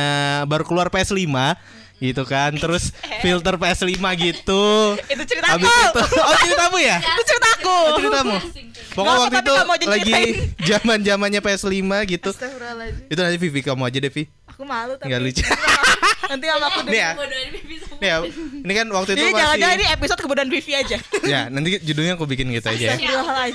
baru 0.45 0.65
keluar 0.65 0.89
PS5. 0.89 1.29
Gitu 2.01 2.25
kan. 2.25 2.51
Terus 2.57 2.89
filter 3.23 3.55
PS5 3.55 4.01
gitu. 4.17 4.63
Itu 5.07 5.23
cerita 5.29 5.53
Habis 5.53 5.69
aku. 5.69 6.01
itu 6.01 6.19
oh 6.19 6.35
ceritamu 6.41 6.77
ya? 6.81 6.97
Itu 6.99 7.23
ceritaku. 7.23 7.77
Oh, 7.77 7.97
ceritamu. 8.01 8.35
Pokoknya 8.91 9.19
waktu 9.23 9.37
itu 9.39 9.53
lagi 9.87 10.11
ceritain. 10.11 10.33
zaman-zamannya 10.73 11.39
PS5 11.39 11.93
gitu. 12.09 12.29
Itu 13.07 13.19
nanti 13.21 13.37
Vivi 13.39 13.61
kamu 13.63 13.87
aja 13.87 13.97
deh, 14.03 14.11
Vi. 14.11 14.27
Aku 14.61 14.69
malu 14.69 14.93
tapi. 14.93 15.09
Nggak 15.09 15.21
lucu. 15.25 15.41
Nanti 16.29 16.45
sama 16.45 16.65
aku 16.69 16.79
Nih 16.93 17.01
ya. 17.01 17.11
Ya, 17.97 18.15
ini 18.61 18.73
kan 18.77 18.85
waktu 18.93 19.17
itu 19.17 19.25
Jadi 19.25 19.33
jangan-jangan 19.33 19.73
ini 19.73 19.81
masih 19.81 19.95
episode 19.97 20.19
kebodohan 20.21 20.49
Vivi 20.53 20.73
aja. 20.77 20.97
Ya, 21.31 21.49
nanti 21.49 21.81
judulnya 21.81 22.13
aku 22.13 22.29
bikin 22.29 22.53
gitu 22.53 22.69
aja 22.69 22.93
ya. 22.93 22.97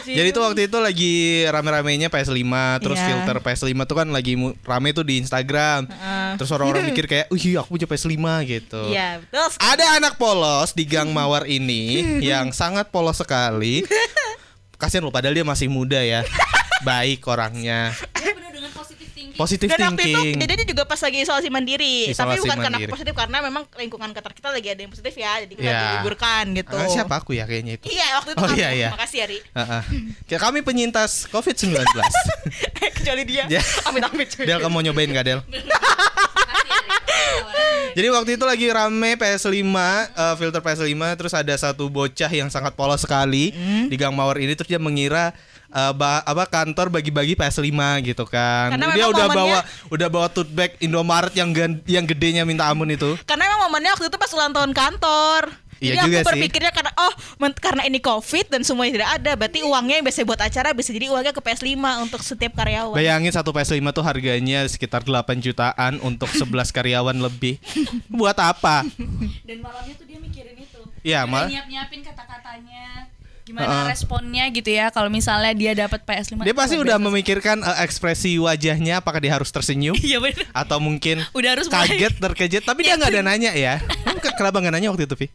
Jadi 0.03 0.29
itu 0.35 0.41
waktu 0.43 0.67
itu 0.67 0.79
lagi 0.83 1.15
rame-ramenya 1.47 2.11
PS5 2.11 2.43
Terus 2.83 2.99
Iya. 2.99 3.07
filter 3.07 3.37
PS5 3.39 3.79
tuh 3.87 3.97
kan 4.03 4.09
lagi 4.11 4.35
rame 4.67 4.91
tuh 4.91 5.07
di 5.07 5.23
Instagram. 5.23 5.87
Terus 6.35 6.51
orang-orang 6.51 6.83
mikir 6.91 7.07
kayak 7.07 7.31
Wih 7.31 7.55
aku 7.55 7.79
punya 7.79 7.87
PS5 7.87 8.19
gitu 8.43 8.83
Iya, 8.91 9.23
betul. 9.23 9.47
Ada 9.63 10.03
anak 10.03 10.19
polos 10.19 10.75
di 10.75 10.83
Gang 10.83 11.15
Mawar 11.15 11.47
ini 11.47 12.19
Yang 12.19 12.59
sangat 12.59 12.91
polos 12.91 13.23
sekali 13.23 13.87
Kasian 14.75 15.07
loh 15.07 15.15
padahal 15.15 15.39
dia 15.39 15.47
masih 15.47 15.71
muda 15.71 16.03
ya 16.03 16.27
Baik 16.83 17.23
orangnya 17.31 17.95
thinking. 19.37 19.39
Positive 19.39 19.69
Dan 19.69 19.79
waktu 19.87 19.93
itu 19.95 20.09
thinking 20.09 20.35
kejadiannya 20.37 20.67
juga 20.67 20.83
pas 20.83 20.99
lagi 20.99 21.19
isolasi 21.21 21.49
mandiri. 21.49 21.97
Tapi 22.03 22.13
Isolasi 22.13 22.39
bukan 22.41 22.57
karena 22.57 22.67
mandiri. 22.73 22.83
aku 22.83 22.95
positif 22.95 23.15
karena 23.15 23.37
memang 23.41 23.63
lingkungan 23.71 24.11
kantor 24.11 24.33
kita 24.33 24.49
lagi 24.51 24.69
ada 24.69 24.81
yang 24.81 24.91
positif 24.91 25.15
ya. 25.15 25.33
Jadi 25.39 25.53
kita 25.55 25.67
Iya. 25.67 25.81
diliburkan 25.93 26.45
gitu. 26.55 26.75
Ah, 26.75 26.89
Siapa 26.89 27.15
aku 27.17 27.31
ya 27.33 27.45
kayaknya 27.45 27.73
itu 27.77 27.87
Iya, 27.87 28.07
waktu 28.17 28.31
itu 28.31 28.39
Oh, 28.39 28.47
kamu. 28.47 28.57
iya, 28.57 28.69
iya. 28.73 28.89
Makasih 28.91 29.19
ya, 29.19 29.27
Ri. 29.27 29.39
Heeh. 29.43 29.83
Kayak 30.25 30.43
Kami 30.43 30.59
penyintas 30.63 31.11
COVID-19 31.29 31.85
Kecuali 32.97 33.23
dia. 33.23 33.45
Ya. 33.47 33.63
Amit-amit. 33.85 34.27
cuy. 34.31 34.45
Del 34.45 34.59
kamu 34.59 34.73
mau 34.73 34.83
nyobain 34.83 35.11
gak 35.11 35.25
Del? 35.25 35.41
Jadi 37.97 38.13
waktu 38.13 38.31
itu 38.37 38.45
lagi 38.45 38.67
rame 38.69 39.17
PS5, 39.17 39.57
eh, 40.13 40.35
filter 40.37 40.61
PS5 40.61 40.85
terus 41.17 41.33
ada 41.33 41.55
satu 41.55 41.89
bocah 41.89 42.29
yang 42.29 42.47
sangat 42.47 42.77
polos 42.77 43.01
sekali 43.01 43.57
Hmm. 43.57 43.89
di 43.89 43.97
Gang 43.97 44.13
Mawar 44.13 44.37
ini 44.37 44.53
terus 44.53 44.69
dia 44.69 44.77
mengira 44.77 45.33
eh, 45.69 45.93
ba- 45.93 46.23
apa 46.23 46.45
kantor 46.45 46.91
bagi-bagi 46.91 47.35
PS5 47.35 47.73
gitu 48.05 48.25
kan. 48.25 48.71
Karena 48.71 48.93
dia 48.93 49.07
udah 49.07 49.27
momennya- 49.27 49.63
bawa 49.65 49.91
udah 49.91 50.09
bawa 50.09 50.27
tote 50.29 50.51
bag 50.51 50.75
Indomaret 50.79 51.33
yang 51.33 51.51
yang 51.85 52.05
gedenya 52.05 52.43
minta 52.43 52.65
ampun 52.65 52.89
itu. 52.89 53.15
Karena 53.23 53.47
emang 53.47 53.67
momennya 53.67 53.93
waktu 53.93 54.07
itu 54.07 54.17
pas 54.17 54.31
ulang 54.31 54.51
tahun 54.51 54.71
kantor. 54.71 55.43
Iya 55.77 55.93
Jadi 55.93 56.09
juga 56.09 56.17
aku 56.17 56.25
sih. 56.25 56.33
berpikirnya 56.33 56.73
karena 56.73 56.89
oh 56.97 57.13
karena 57.55 57.85
ini 57.85 58.01
covid 58.01 58.49
dan 58.49 58.65
semuanya 58.65 58.97
tidak 58.97 59.11
ada, 59.15 59.33
berarti 59.37 59.61
uangnya 59.61 60.01
yang 60.01 60.07
biasa 60.09 60.25
buat 60.25 60.41
acara 60.41 60.73
bisa 60.73 60.89
jadi 60.89 61.13
uangnya 61.13 61.37
ke 61.37 61.43
PS5 61.45 61.69
untuk 62.01 62.25
setiap 62.25 62.57
karyawan. 62.57 62.97
Bayangin 62.97 63.29
satu 63.29 63.53
PS5 63.53 63.85
tuh 63.93 64.01
harganya 64.01 64.65
sekitar 64.65 65.05
8 65.05 65.13
jutaan 65.37 66.01
untuk 66.01 66.33
11 66.33 66.49
karyawan 66.73 67.13
lebih. 67.13 67.61
Buat 68.09 68.41
apa? 68.41 68.89
Dan 69.45 69.61
malamnya 69.61 69.93
tuh 69.95 70.09
dia 70.09 70.17
mikirin 70.17 70.57
itu. 70.57 70.81
Iya, 71.05 71.23
Dia 71.23 71.29
mal- 71.29 71.45
nyiap-nyiapin 71.47 72.01
kata-katanya. 72.01 72.26
Gimana 73.47 73.63
Heeh. 73.63 73.87
responnya 73.89 74.43
gitu 74.51 74.67
ya 74.69 74.91
kalau 74.91 75.07
misalnya 75.07 75.55
dia 75.55 75.71
dapat 75.73 76.03
PS5. 76.03 76.43
Dia 76.43 76.51
pasti 76.53 76.75
udah 76.75 76.99
biasa. 76.99 77.07
memikirkan 77.07 77.57
eh, 77.63 77.79
ekspresi 77.81 78.35
wajahnya 78.37 78.99
apakah 78.99 79.23
dia 79.23 79.31
harus 79.33 79.49
tersenyum 79.49 79.95
Iya 80.03 80.19
benar. 80.19 80.51
atau 80.53 80.79
mungkin 80.79 81.23
Udah 81.31 81.55
harus 81.55 81.71
mulai. 81.71 81.87
kaget 81.89 82.15
terkejut 82.19 82.63
tapi 82.63 82.83
dia 82.83 82.95
nggak 82.95 83.07
ada 83.09 83.23
nanya 83.23 83.55
ya 83.55 83.79
Kamu 83.79 84.19
ke- 84.19 84.35
kenapa 84.35 84.59
nggak 84.59 84.75
nanya 84.75 84.91
waktu 84.91 85.07
itu 85.07 85.15
Vi 85.17 85.29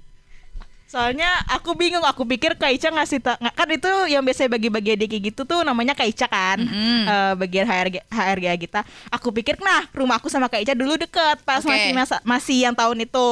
Soalnya 0.85 1.23
aku 1.47 1.71
bingung, 1.71 2.03
aku 2.03 2.27
pikir 2.27 2.59
Kaica 2.59 2.91
ngasih 2.91 3.23
ta- 3.23 3.39
kan 3.39 3.63
itu 3.65 3.87
yang 4.11 4.19
biasa 4.19 4.43
bagi-bagi 4.45 4.91
adik 4.91 5.23
gitu 5.23 5.47
tuh 5.47 5.63
namanya 5.63 5.95
Kaica 5.95 6.27
kan, 6.27 6.59
Eh, 6.59 7.33
bagian 7.39 7.63
HRG, 7.63 8.03
HRGA 8.03 8.59
kita. 8.59 8.83
Aku 9.07 9.31
pikir 9.31 9.55
nah 9.57 9.87
rumahku 9.89 10.27
sama 10.27 10.51
Kaica 10.51 10.75
dulu 10.75 10.99
deket 10.99 11.39
pas 11.41 11.63
Oke. 11.63 11.71
masih 11.71 11.91
masa, 11.95 12.19
masih 12.23 12.67
yang 12.67 12.75
tahun 12.75 13.07
itu. 13.07 13.27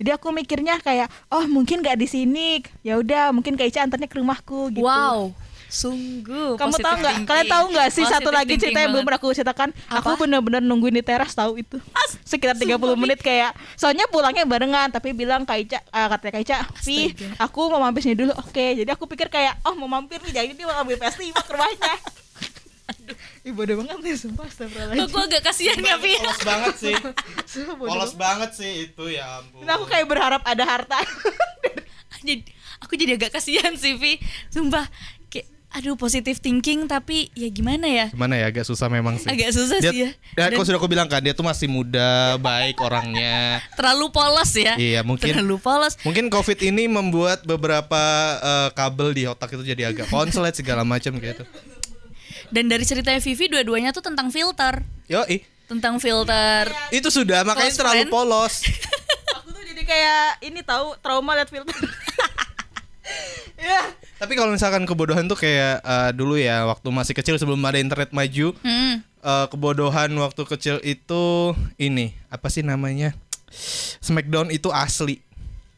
Jadi 0.00 0.10
aku 0.16 0.32
mikirnya 0.32 0.80
kayak 0.80 1.12
oh 1.28 1.44
mungkin 1.44 1.84
nggak 1.84 2.00
di 2.00 2.08
sini, 2.08 2.64
ya 2.80 2.96
udah 2.96 3.36
mungkin 3.36 3.52
Kaica 3.52 3.84
antarnya 3.84 4.08
ke 4.08 4.16
rumahku 4.16 4.72
gitu. 4.72 4.88
Wow. 4.88 5.36
Sungguh. 5.70 6.58
Kamu 6.58 6.74
tahu 6.82 6.94
nggak? 6.98 7.16
Kalian 7.30 7.46
tahu 7.46 7.64
nggak 7.70 7.88
sih 7.94 8.02
satu 8.02 8.32
Positive 8.32 8.38
lagi 8.42 8.54
cerita 8.58 8.78
yang 8.82 8.90
belum 8.90 9.04
pernah 9.06 9.20
aku 9.22 9.30
ceritakan? 9.30 9.70
Aku 9.86 10.18
Apa? 10.18 10.26
bener-bener 10.26 10.64
nungguin 10.64 10.98
di 10.98 11.04
teras 11.06 11.30
tahu 11.30 11.62
itu. 11.62 11.78
Sekitar 12.26 12.58
30 12.58 12.80
menit 12.98 13.22
kayak 13.22 13.54
soalnya 13.78 14.10
pulangnya 14.10 14.42
barengan 14.42 14.90
tapi 14.90 15.14
bilang 15.14 15.46
Kaica 15.46 15.78
eh, 15.78 16.08
katanya 16.10 16.32
Kaica, 16.42 16.56
"Vi, 16.82 17.14
Astaga. 17.14 17.46
aku 17.46 17.60
mau 17.70 17.80
mampir 17.84 18.02
sini 18.02 18.18
dulu." 18.18 18.34
Oke, 18.42 18.82
jadi 18.82 18.90
aku 18.90 19.06
pikir 19.06 19.30
kayak 19.30 19.62
oh 19.62 19.78
mau 19.78 19.86
mampir 19.86 20.18
nih 20.26 20.42
jadi 20.42 20.50
dia 20.56 20.66
mau 20.66 20.74
ambil 20.82 20.98
PS5 20.98 21.28
ke 21.38 21.52
rumahnya. 21.54 21.94
Aduh, 22.90 23.14
ih 23.40 23.52
bodoh 23.52 23.76
banget 23.78 23.98
nih 24.00 24.14
sumpah 24.16 24.42
Kok 24.42 24.50
astagfirullahaladzim. 24.50 25.08
gue 25.08 25.22
agak 25.24 25.42
kasihan 25.44 25.78
ya, 25.78 25.96
Vi? 25.96 26.14
polos 26.16 26.40
banget 26.42 26.74
sih. 26.76 26.94
Sumpah 27.52 27.74
polos 27.76 27.90
banget. 28.12 28.16
banget 28.16 28.50
sih 28.52 28.70
itu 28.84 29.04
ya 29.08 29.38
ampun. 29.38 29.62
Dan 29.62 29.72
aku 29.72 29.86
kayak 29.86 30.06
berharap 30.06 30.42
ada 30.42 30.64
harta. 30.64 30.98
jadi 32.20 32.42
aku 32.78 32.92
jadi 32.94 33.16
agak 33.16 33.32
kasihan 33.32 33.72
sih 33.74 33.94
Vi 33.94 34.18
sumpah 34.48 34.84
kayak 35.26 35.46
aduh 35.70 35.94
positive 35.94 36.36
thinking 36.36 36.84
tapi 36.84 37.30
ya 37.32 37.46
gimana 37.48 37.86
ya? 37.86 38.06
Gimana 38.10 38.34
ya 38.34 38.50
agak 38.50 38.64
susah 38.64 38.90
memang 38.90 39.16
sih. 39.16 39.30
Agak 39.30 39.50
susah 39.50 39.78
dia, 39.78 39.88
sih 39.88 39.98
ya. 40.00 40.10
ya, 40.34 40.50
Dan 40.50 40.58
kok 40.58 40.66
sudah 40.66 40.76
aku 40.76 40.90
bilang 40.90 41.06
kan 41.06 41.22
dia 41.22 41.30
tuh 41.30 41.46
masih 41.46 41.64
muda 41.64 42.34
baik 42.36 42.76
orangnya. 42.76 43.62
Terlalu 43.78 44.10
polos 44.10 44.50
ya. 44.52 44.74
Iya, 44.74 45.00
mungkin- 45.00 45.30
terlalu 45.30 45.56
polos. 45.56 45.94
mungkin 46.02 46.26
covid 46.26 46.58
ini 46.60 46.84
membuat 46.84 47.46
beberapa 47.46 48.02
eh, 48.36 48.68
kabel 48.74 49.14
di 49.14 49.24
otak 49.24 49.54
itu 49.54 49.62
jadi 49.64 49.88
agak 49.88 50.10
konslet 50.10 50.52
segala 50.52 50.82
macam 50.82 51.14
gitu 51.14 51.46
dan 52.50 52.66
dari 52.66 52.82
ceritanya 52.82 53.18
Vivi 53.18 53.46
dua-duanya 53.46 53.90
tuh 53.90 54.02
tentang 54.02 54.28
filter 54.28 54.82
yo 55.06 55.22
ih 55.26 55.40
tentang 55.64 55.96
filter 55.96 56.66
itu 56.90 57.08
sudah 57.08 57.42
makanya 57.42 57.68
Close 57.68 57.78
terlalu 57.78 58.02
friend. 58.02 58.12
polos 58.12 58.54
aku 59.36 59.48
tuh 59.50 59.62
jadi 59.64 59.82
kayak 59.82 60.22
ini 60.42 60.60
tahu 60.60 60.98
trauma 60.98 61.32
liat 61.32 61.46
filter. 61.46 61.74
ya, 63.60 63.80
Tapi 64.16 64.32
kalau 64.34 64.50
misalkan 64.50 64.82
kebodohan 64.82 65.26
tuh 65.26 65.34
kayak 65.34 65.78
eh, 65.78 66.10
dulu 66.12 66.34
ya 66.34 66.62
waktu 66.64 66.88
masih 66.88 67.12
kecil 67.12 67.36
sebelum 67.36 67.60
ada 67.60 67.76
internet 67.76 68.10
maju, 68.10 68.54
Hmm. 68.60 69.02
eh, 69.02 69.46
kebodohan 69.46 70.10
waktu 70.16 70.42
kecil 70.44 70.76
itu 70.80 71.24
ini 71.76 72.12
apa 72.26 72.46
sih 72.46 72.62
namanya? 72.62 73.14
Smackdown 74.00 74.50
itu 74.50 74.70
asli. 74.70 75.18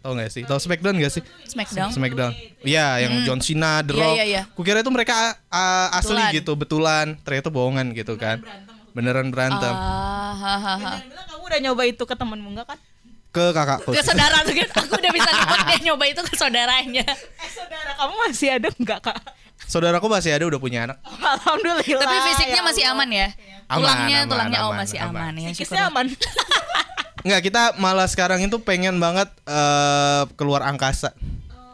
Tahu 0.03 0.13
nggak 0.13 0.31
sih? 0.31 0.43
Tahu 0.43 0.59
Smackdown 0.59 0.95
nggak 0.99 1.13
sih? 1.13 1.23
Smackdown 1.47 1.89
Smackdown. 1.89 2.33
Iya, 2.61 3.01
yang 3.01 3.23
John 3.23 3.39
Cena, 3.39 3.81
The 3.81 3.95
Iya, 3.95 4.03
Rock. 4.03 4.13
iya, 4.13 4.25
iya. 4.25 4.43
Kukira 4.51 4.79
itu 4.79 4.91
mereka 4.91 5.15
ah, 5.47 5.95
asli 5.95 6.19
Betulan. 6.19 6.35
gitu, 6.35 6.53
betulan. 6.55 7.07
Ternyata 7.23 7.49
bohongan 7.49 7.87
gitu 7.93 8.15
kan. 8.15 8.43
Beneran 8.93 9.31
berantem. 9.31 9.71
Ah, 9.71 10.35
ha, 10.35 10.55
ha, 10.59 10.75
ha. 10.77 10.93
Dan 10.99 11.09
bilang 11.09 11.27
kamu 11.29 11.43
udah 11.47 11.61
nyoba 11.63 11.83
itu 11.87 12.03
ke 12.03 12.13
temenmu 12.13 12.49
enggak 12.51 12.67
kan? 12.69 12.79
Ke 13.31 13.49
kakakku. 13.49 13.89
ke 13.89 14.03
saudara 14.05 14.45
tuh 14.45 14.53
kan 14.53 14.69
aku 14.77 14.93
udah 14.93 15.09
bisa 15.09 15.31
nebak 15.33 15.61
dia 15.65 15.79
nyoba 15.89 16.05
itu 16.05 16.21
ke 16.21 16.35
saudaranya 16.37 17.01
Eh 17.09 17.49
saudara 17.49 17.97
kamu 17.97 18.13
masih 18.29 18.49
ada 18.53 18.69
enggak 18.69 19.01
kak? 19.01 19.17
Saudaraku 19.65 20.05
masih 20.05 20.37
ada 20.37 20.45
udah 20.45 20.61
punya 20.61 20.85
anak. 20.85 21.01
Alhamdulillah. 21.01 22.05
tapi 22.05 22.17
fisiknya 22.29 22.61
ya 22.61 22.65
masih 22.67 22.85
aman 22.93 23.09
ya 23.09 23.29
Aman, 23.73 23.79
tulangnya 23.81 24.19
aman, 24.21 24.29
tulangnya 24.29 24.59
oh 24.61 24.69
aman, 24.69 24.81
masih 24.85 24.99
aman. 25.01 25.23
aman, 25.33 25.35
ya 25.41 25.51
syukurlah. 25.57 25.89
aman. 25.89 26.07
Enggak, 27.23 27.41
kita 27.47 27.63
malah 27.79 28.07
sekarang 28.11 28.43
itu 28.43 28.59
pengen 28.63 28.99
banget 28.99 29.31
eh, 29.47 30.23
keluar 30.35 30.67
angkasa. 30.67 31.15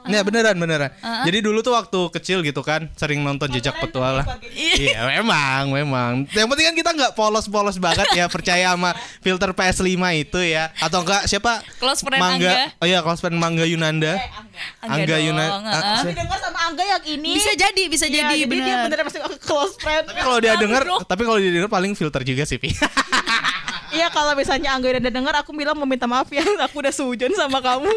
Iya 0.09 0.25
beneran 0.25 0.57
beneran. 0.57 0.89
Jadi 1.29 1.45
dulu 1.45 1.61
tuh 1.61 1.77
waktu 1.77 2.01
kecil 2.17 2.41
gitu 2.41 2.65
kan 2.65 2.89
sering 2.97 3.21
nonton 3.21 3.53
jejak 3.53 3.77
petualang. 3.77 4.25
iya 4.57 5.05
memang 5.05 5.69
memang. 5.69 6.13
Yang 6.33 6.49
penting 6.49 6.67
kan 6.73 6.77
kita 6.81 6.91
nggak 6.97 7.13
polos-polos 7.13 7.77
banget 7.77 8.09
ya 8.17 8.25
percaya 8.25 8.73
sama 8.73 8.97
filter 9.21 9.53
PS5 9.53 10.01
itu 10.17 10.41
ya. 10.41 10.73
Atau 10.81 11.05
enggak 11.05 11.29
siapa? 11.29 11.61
Close 11.77 12.01
friend 12.01 12.25
Mangga. 12.25 12.49
Angga. 12.49 12.81
Oh 12.81 12.87
iya 12.89 13.05
close 13.05 13.21
friend 13.21 13.37
Mangga 13.37 13.69
Yunanda. 13.69 14.17
Angga 14.81 15.13
dong, 15.21 15.29
Yunanda. 15.29 15.77
heeh. 15.77 16.01
Tapi 16.01 16.13
dengar 16.17 16.39
sama 16.41 16.59
Angga 16.73 16.85
yang 16.89 17.05
ini. 17.05 17.31
bisa 17.37 17.53
jadi 17.53 17.83
bisa 17.93 18.07
Iya, 18.09 18.33
jadi 18.33 18.35
jadi 18.49 18.49
dia 18.49 18.65
benar 18.65 18.81
beneran 18.89 19.05
masih 19.13 19.21
close 19.49 19.77
friend. 19.77 20.09
Tapi 20.09 20.21
kalau 20.25 20.39
dia 20.41 20.57
denger, 20.57 20.83
tapi 21.05 21.23
kalau 21.29 21.37
dia 21.37 21.53
denger 21.53 21.69
paling 21.69 21.93
filter 21.93 22.25
juga 22.25 22.49
sih, 22.49 22.57
Pi. 22.57 22.73
Iya 23.91 24.09
kalau 24.09 24.33
misalnya 24.33 24.73
Angga 24.73 24.89
udah 24.91 25.09
dengar 25.09 25.35
aku 25.37 25.51
bilang 25.53 25.75
mau 25.75 25.85
minta 25.85 26.05
maaf 26.05 26.29
ya 26.29 26.43
aku 26.61 26.81
udah 26.81 26.93
sujon 26.93 27.33
sama 27.33 27.59
kamu. 27.59 27.89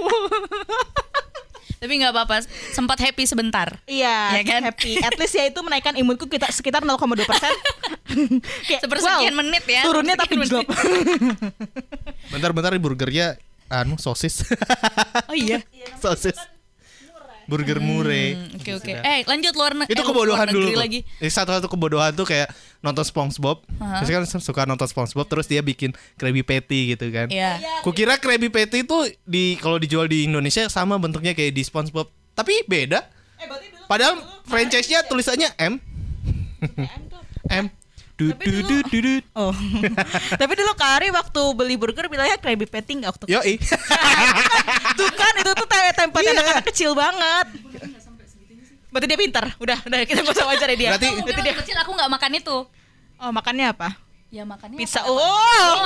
tapi 1.82 1.98
nggak 1.98 2.14
apa-apa 2.14 2.46
sempat 2.70 3.02
happy 3.02 3.26
sebentar 3.26 3.74
Iya, 3.90 4.38
Ya 4.38 4.44
kan? 4.46 4.62
happy. 4.62 5.02
At 5.02 5.18
least 5.18 5.34
ya 5.34 5.50
itu 5.50 5.58
menaikkan 5.60 5.98
imunku 5.98 6.30
kita 6.30 6.46
sekitar 6.54 6.86
0,2 6.86 6.94
persen. 7.26 7.50
Sepersekian 8.86 9.34
menit 9.34 9.66
ya, 9.66 9.82
Turunnya 9.82 10.14
tapi 10.14 10.38
drop. 10.46 10.70
Bentar-bentar 12.30 12.70
di 12.78 12.82
burgernya 12.82 13.34
anu 13.66 13.98
sosis. 13.98 14.46
oh 15.26 15.34
iya 15.34 15.66
sosis. 15.98 16.38
Burger. 17.50 17.78
Hmm, 17.82 18.58
oke 18.58 18.72
oke 18.78 18.92
eh 18.92 19.20
lanjut 19.26 19.54
luar 19.56 19.72
ne- 19.74 19.90
itu 19.90 19.98
eh, 19.98 20.06
kebodohan 20.06 20.48
dulu 20.48 20.68
negeri 20.68 20.78
lagi 20.78 21.00
Ini 21.20 21.30
satu-satu 21.30 21.68
kebodohan 21.68 22.14
tuh 22.14 22.26
kayak 22.26 22.50
nonton 22.80 23.02
SpongeBob. 23.02 23.66
Aha. 23.78 24.02
Terus 24.02 24.10
kan 24.30 24.42
suka 24.42 24.62
nonton 24.66 24.86
SpongeBob 24.86 25.26
terus 25.26 25.46
dia 25.46 25.62
bikin 25.62 25.92
Krabby 26.16 26.42
Patty 26.42 26.94
gitu 26.94 27.10
kan. 27.10 27.28
Iya. 27.30 27.58
Kukira 27.82 28.18
Krabby 28.18 28.50
Patty 28.50 28.86
itu 28.86 28.98
di 29.24 29.58
kalau 29.58 29.82
dijual 29.82 30.06
di 30.06 30.26
Indonesia 30.26 30.66
sama 30.68 30.98
bentuknya 30.98 31.34
kayak 31.34 31.54
di 31.54 31.62
SpongeBob, 31.62 32.08
tapi 32.34 32.62
beda. 32.70 33.06
Eh 33.38 33.46
berarti 33.50 33.68
dulu 33.70 33.86
Padahal 33.90 34.16
franchise-nya 34.46 35.04
tulisannya 35.06 35.50
M. 35.58 35.74
M. 37.50 37.66
du, 38.22 38.28
Tapi 38.30 38.46
du, 38.46 38.52
dulu- 38.54 38.68
du, 38.70 38.78
du, 38.86 39.00
du. 39.02 39.14
Oh. 39.42 39.50
Tapi 40.40 40.54
dulu 40.54 40.72
Kari 40.74 41.10
waktu 41.10 41.42
beli 41.52 41.76
burger 41.76 42.06
bilangnya 42.06 42.38
Krabby 42.38 42.66
Patty 42.66 43.02
nggak 43.02 43.10
waktu 43.10 43.26
Yoi. 43.28 43.54
Tuh 45.00 45.10
kan 45.12 45.34
itu 45.36 45.52
tuh 45.52 45.66
te- 45.66 45.96
tempat 45.98 46.20
Iya. 46.22 46.32
anak-anak 46.36 46.66
kecil 46.68 46.92
banget. 46.94 47.48
Berarti 48.88 49.08
dia 49.08 49.18
pintar. 49.18 49.46
Udah, 49.58 49.80
udah 49.82 49.98
kita 50.04 50.20
gak 50.20 50.36
usah 50.36 50.46
wajar 50.46 50.68
ya 50.68 50.78
dia. 50.78 50.90
Berarti- 50.94 51.16
Berarti 51.18 51.42
dia. 51.42 51.56
kecil 51.58 51.76
aku 51.76 51.92
nggak 51.92 52.10
makan 52.12 52.32
itu. 52.36 52.58
Oh, 53.18 53.32
makannya 53.32 53.72
apa? 53.72 53.90
Ya 54.28 54.44
makannya 54.44 54.78
Pizza. 54.78 55.00
apa? 55.00 55.10
Oh. 55.10 55.80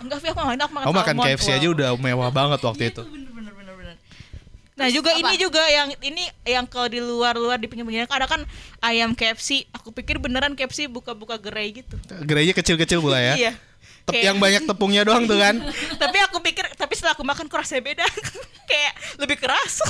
Enggak, 0.00 0.16
Vi, 0.18 0.26
aku 0.26 0.38
nggak 0.38 0.56
aku 0.58 0.72
makan 0.72 0.86
Aku 0.86 0.94
makan. 0.96 1.14
KFC 1.22 1.48
aja 1.52 1.68
udah 1.68 1.92
mewah 1.94 2.30
banget 2.30 2.56
waktu 2.58 2.88
itu. 2.88 3.04
Bener 3.04 3.28
bener 3.30 3.52
bener. 3.52 3.59
Nah 4.80 4.88
juga 4.88 5.12
apa? 5.12 5.20
ini 5.20 5.34
juga 5.36 5.62
yang 5.62 5.88
ini 6.00 6.24
yang 6.42 6.64
kalau 6.64 6.88
di 6.88 6.98
luar-luar 6.98 7.60
di 7.60 7.68
pinggir-pinggir 7.68 8.08
ada 8.08 8.24
kan 8.24 8.40
ayam 8.80 9.12
KFC. 9.12 9.68
Aku 9.70 9.92
pikir 9.92 10.16
beneran 10.16 10.56
KFC 10.56 10.88
buka-buka 10.88 11.36
gerai 11.36 11.68
gitu. 11.70 12.00
Gereja 12.24 12.56
kecil-kecil 12.56 12.98
pula 12.98 13.20
ya. 13.20 13.36
Iya. 13.40 13.52
Tep- 14.00 14.16
Kayak- 14.16 14.26
yang 14.26 14.36
banyak 14.40 14.62
tepungnya 14.64 15.02
doang 15.04 15.28
tuh 15.28 15.36
kan. 15.36 15.60
tapi 16.02 16.16
aku 16.20 16.40
pikir 16.40 16.64
tapi 16.74 16.96
setelah 16.96 17.12
aku 17.12 17.20
makan 17.22 17.44
kok 17.46 17.60
rasanya 17.60 17.84
beda. 17.84 18.06
Kayak 18.70 18.92
lebih 19.20 19.36
keras. 19.36 19.84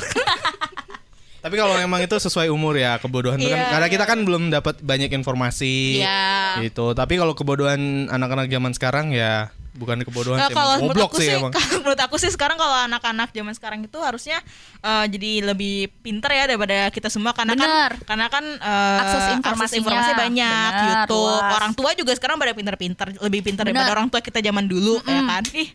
Tapi 1.41 1.55
kalau 1.57 1.73
emang 1.79 2.05
itu 2.05 2.13
sesuai 2.13 2.53
umur 2.53 2.77
ya 2.77 3.01
kebodohan 3.01 3.41
itu 3.41 3.49
kan 3.49 3.57
Iya, 3.57 3.73
karena 3.73 3.89
kita 3.89 4.05
kan 4.05 4.19
belum 4.29 4.53
dapat 4.53 4.83
banyak 4.85 5.09
informasi. 5.15 6.03
Iya. 6.03 6.61
Gitu. 6.61 6.93
Tapi 6.93 7.17
kalau 7.17 7.33
kebodohan 7.33 8.13
anak-anak 8.13 8.51
zaman 8.51 8.73
sekarang 8.77 9.07
ya 9.15 9.49
bukan 9.73 10.03
kebodohan 10.03 10.37
Nah, 10.37 10.47
sih, 10.47 10.55
kalau 10.55 10.73
emang 10.73 10.83
menurut 10.83 10.99
goblok 10.99 11.11
aku 11.11 11.19
sih 11.19 11.27
sih, 11.27 11.37
emang. 11.37 11.53
kalau 11.57 11.75
menurut 11.79 12.01
aku 12.01 12.17
sih 12.17 12.31
sekarang 12.31 12.57
kalau 12.57 12.77
anak-anak 12.83 13.29
zaman 13.31 13.53
sekarang 13.53 13.81
itu 13.81 13.99
harusnya 13.99 14.39
eh, 14.79 15.05
jadi 15.07 15.31
lebih 15.47 15.75
pinter 16.01 16.27
ya 16.29 16.45
daripada 16.47 16.77
kita 16.89 17.07
semua 17.07 17.31
karena 17.31 17.55
Bener. 17.55 17.91
kan 17.93 18.03
karena 18.05 18.27
kan 18.29 18.45
eh, 18.45 18.99
Akses 18.99 19.15
akses 19.15 19.33
informasinya. 19.37 19.79
informasi 19.81 20.11
banyak 20.15 20.71
Bener, 20.71 20.89
YouTube 20.91 21.17
luas. 21.37 21.53
orang 21.55 21.73
tua 21.73 21.91
juga 21.93 22.13
sekarang 22.13 22.37
pada 22.37 22.53
pinter-pinter 22.53 23.07
lebih 23.21 23.41
pinter 23.43 23.63
Bener. 23.63 23.75
daripada 23.77 23.93
orang 23.95 24.09
tua 24.09 24.21
kita 24.21 24.39
zaman 24.41 24.65
dulu 24.65 24.99
ya 25.03 25.21
kan 25.25 25.45
ih 25.53 25.71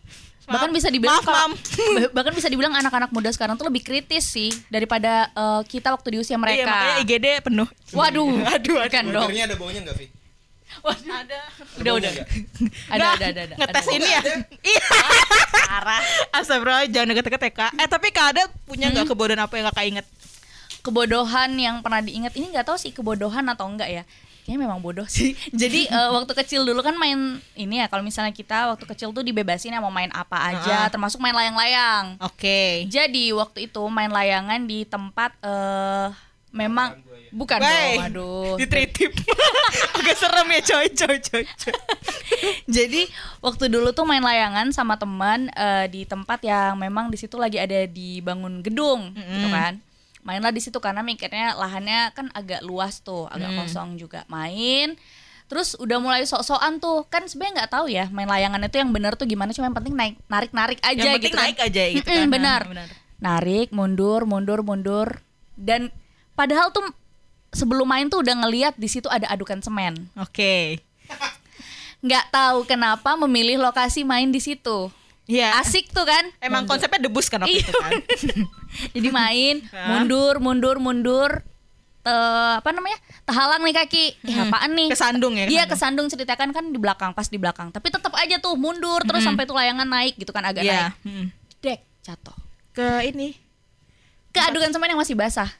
bahkan 0.46 0.70
maaf. 0.70 0.78
bisa 0.78 0.88
dibilang 0.88 1.16
maaf, 1.16 1.26
kalau- 1.26 1.38
Mam. 1.42 1.52
bah- 1.98 2.12
bahkan 2.14 2.32
bisa 2.32 2.46
dibilang 2.46 2.70
anak-anak 2.72 3.10
muda 3.10 3.28
sekarang 3.28 3.56
tuh 3.56 3.66
lebih 3.66 3.82
kritis 3.82 4.22
sih 4.24 4.54
daripada 4.68 5.26
eh, 5.28 5.62
kita 5.64 5.90
waktu 5.90 6.08
di 6.08 6.18
usia 6.18 6.34
iya 6.34 6.38
mereka. 6.38 6.68
makanya 6.68 6.94
IGD 7.02 7.26
penuh 7.42 7.68
Waduh, 7.88 8.30
Aduh, 8.54 8.78
bukan 8.78 9.04
dong. 9.08 9.26
Burgernya 9.26 9.44
ada 9.44 9.56
baunya 9.56 9.80
enggak, 9.80 9.96
Vi? 9.96 10.06
Ada 10.84 11.40
Udah 11.76 11.92
udah. 11.96 12.12
Ada 12.88 13.06
ada 13.14 13.26
ada 13.26 13.40
ada. 13.46 13.54
ngetes 13.56 13.84
ada. 13.84 13.96
ini 13.96 14.08
ya 14.08 14.20
iya 14.62 14.82
Parah. 15.66 16.00
Astagfirullah 16.32 16.86
jangan 16.88 17.08
deket-deket 17.12 17.40
ya 17.40 17.52
kak 17.52 17.72
eh 17.76 17.88
tapi 17.88 18.08
kak 18.10 18.26
ada 18.36 18.42
punya 18.64 18.90
nggak 18.90 19.06
kebodohan 19.06 19.40
apa 19.40 19.54
yang 19.54 19.66
kakak 19.70 19.86
inget 19.86 20.06
Kebodohan 20.80 21.50
yang 21.58 21.82
pernah 21.82 21.98
diingat 21.98 22.30
ini 22.38 22.54
nggak 22.54 22.62
tahu 22.62 22.78
sih 22.78 22.94
kebodohan 22.94 23.42
atau 23.50 23.66
enggak 23.66 23.90
ya. 23.90 24.02
Kayaknya 24.46 24.62
memang 24.62 24.78
bodoh 24.78 25.02
sih. 25.10 25.34
Jadi 25.50 25.90
eh, 25.90 26.10
waktu 26.14 26.30
kecil 26.30 26.62
dulu 26.62 26.78
kan 26.78 26.94
main 26.94 27.42
ini 27.58 27.82
ya 27.82 27.90
kalau 27.90 28.06
misalnya 28.06 28.30
kita 28.30 28.70
waktu 28.70 28.86
kecil 28.94 29.10
tuh 29.10 29.26
dibebasin 29.26 29.74
ya 29.74 29.82
mau 29.82 29.90
main 29.90 30.14
apa 30.14 30.38
aja, 30.54 30.86
Heeh. 30.86 30.92
termasuk 30.94 31.18
main 31.18 31.34
layang-layang. 31.34 32.22
oke 32.22 32.86
Jadi 32.86 33.34
waktu 33.34 33.66
itu 33.66 33.82
main 33.90 34.14
layangan 34.14 34.62
di 34.62 34.86
tempat 34.86 35.34
eh 35.42 36.14
memang 36.54 36.98
bukan 37.34 37.58
Wey, 37.60 37.68
dong, 37.68 38.04
aduh. 38.08 38.54
ditritip 38.56 39.12
agak 39.98 40.16
serem 40.16 40.48
ya 40.48 40.60
coy 40.62 40.86
coy 40.94 41.16
coy, 41.20 41.44
coy. 41.44 41.74
Jadi 42.70 43.04
waktu 43.44 43.68
dulu 43.68 43.92
tuh 43.92 44.08
main 44.08 44.22
layangan 44.22 44.72
sama 44.72 44.96
teman 44.96 45.50
eh, 45.52 45.86
di 45.90 46.08
tempat 46.08 46.40
yang 46.46 46.78
memang 46.80 47.12
di 47.12 47.18
situ 47.20 47.36
lagi 47.36 47.60
ada 47.60 47.84
dibangun 47.84 48.64
gedung 48.64 49.12
gitu 49.12 49.48
kan. 49.52 49.76
Mainlah 50.26 50.50
di 50.50 50.58
situ 50.58 50.78
karena 50.82 51.06
mikirnya 51.06 51.54
lahannya 51.54 52.10
kan 52.10 52.26
agak 52.34 52.64
luas 52.66 52.98
tuh, 52.98 53.30
agak 53.30 53.52
kosong 53.62 53.94
juga. 53.94 54.26
Main 54.26 54.98
Terus 55.46 55.78
udah 55.78 56.02
mulai 56.02 56.26
sok-sokan 56.26 56.82
tuh 56.82 57.06
kan 57.06 57.22
sebenarnya 57.30 57.62
nggak 57.62 57.70
tahu 57.70 57.86
ya 57.86 58.10
main 58.10 58.26
layangan 58.26 58.66
itu 58.66 58.82
yang 58.82 58.90
bener 58.90 59.14
tuh 59.14 59.30
gimana 59.30 59.54
cuma 59.54 59.70
yang 59.70 59.78
penting 59.78 59.94
naik 59.94 60.14
narik 60.26 60.50
narik 60.50 60.78
aja 60.82 60.98
yang 60.98 61.14
penting 61.22 61.30
gitu 61.30 61.38
kan. 61.38 61.44
naik 61.46 61.58
aja 61.62 61.82
gitu 61.86 62.02
Mm-mm, 62.02 62.18
kan 62.18 62.30
benar. 62.34 62.60
Benar. 62.66 62.88
narik 63.22 63.68
mundur 63.70 64.26
mundur 64.26 64.66
mundur 64.66 65.22
dan 65.54 65.94
padahal 66.36 66.70
tuh 66.70 66.84
sebelum 67.50 67.84
main 67.84 68.06
tuh 68.06 68.20
udah 68.20 68.36
ngeliat 68.38 68.74
di 68.74 68.86
situ 68.86 69.08
ada 69.08 69.26
adukan 69.26 69.58
semen 69.58 69.96
oke 70.14 70.78
nggak 71.98 72.24
tahu 72.28 72.58
kenapa 72.64 73.16
memilih 73.18 73.58
lokasi 73.58 74.04
main 74.04 74.28
di 74.28 74.38
situ 74.38 74.92
Iya. 75.26 75.58
asik 75.58 75.90
tuh 75.90 76.06
kan 76.06 76.22
Emang 76.38 76.62
Mundur. 76.62 76.78
konsepnya 76.78 77.02
debus 77.02 77.26
kan 77.26 77.42
waktu 77.42 77.58
Iya, 77.58 77.66
itu 77.66 77.74
kan. 77.74 77.92
jadi 78.94 79.08
main 79.10 79.56
mundur 79.88 80.38
mundur 80.38 80.78
mundur 80.78 81.42
Te- 81.98 82.14
apa 82.54 82.70
namanya 82.70 82.94
terhalang 83.26 83.58
nih 83.58 83.74
kaki 83.74 84.04
Ih, 84.22 84.36
apaan 84.38 84.70
nih 84.70 84.94
Kesandung 84.94 85.34
ya. 85.34 85.50
Iya 85.50 85.66
kesandung. 85.66 86.06
kesandung 86.06 86.14
ceritakan 86.14 86.54
kan 86.54 86.64
di 86.70 86.78
belakang 86.78 87.10
pas 87.10 87.26
di 87.26 87.34
belakang 87.34 87.74
tapi 87.74 87.90
tetap 87.90 88.14
aja 88.14 88.38
tuh 88.38 88.54
mundur 88.54 89.02
terus 89.02 89.26
sampai 89.26 89.42
tuh 89.42 89.58
layangan 89.58 89.82
naik 89.84 90.14
gitu 90.14 90.30
kan 90.30 90.46
agak 90.46 90.62
Iya. 90.62 90.94
naik 90.94 91.02
Mm. 91.02 91.26
dek 91.58 91.80
jatuh 92.04 92.36
Ke 92.70 92.86
ini. 93.04 93.34
ke 94.30 94.38
adukan 94.40 94.70
semen 94.70 94.86
yang 94.86 95.00
masih 95.00 95.18
basah 95.18 95.50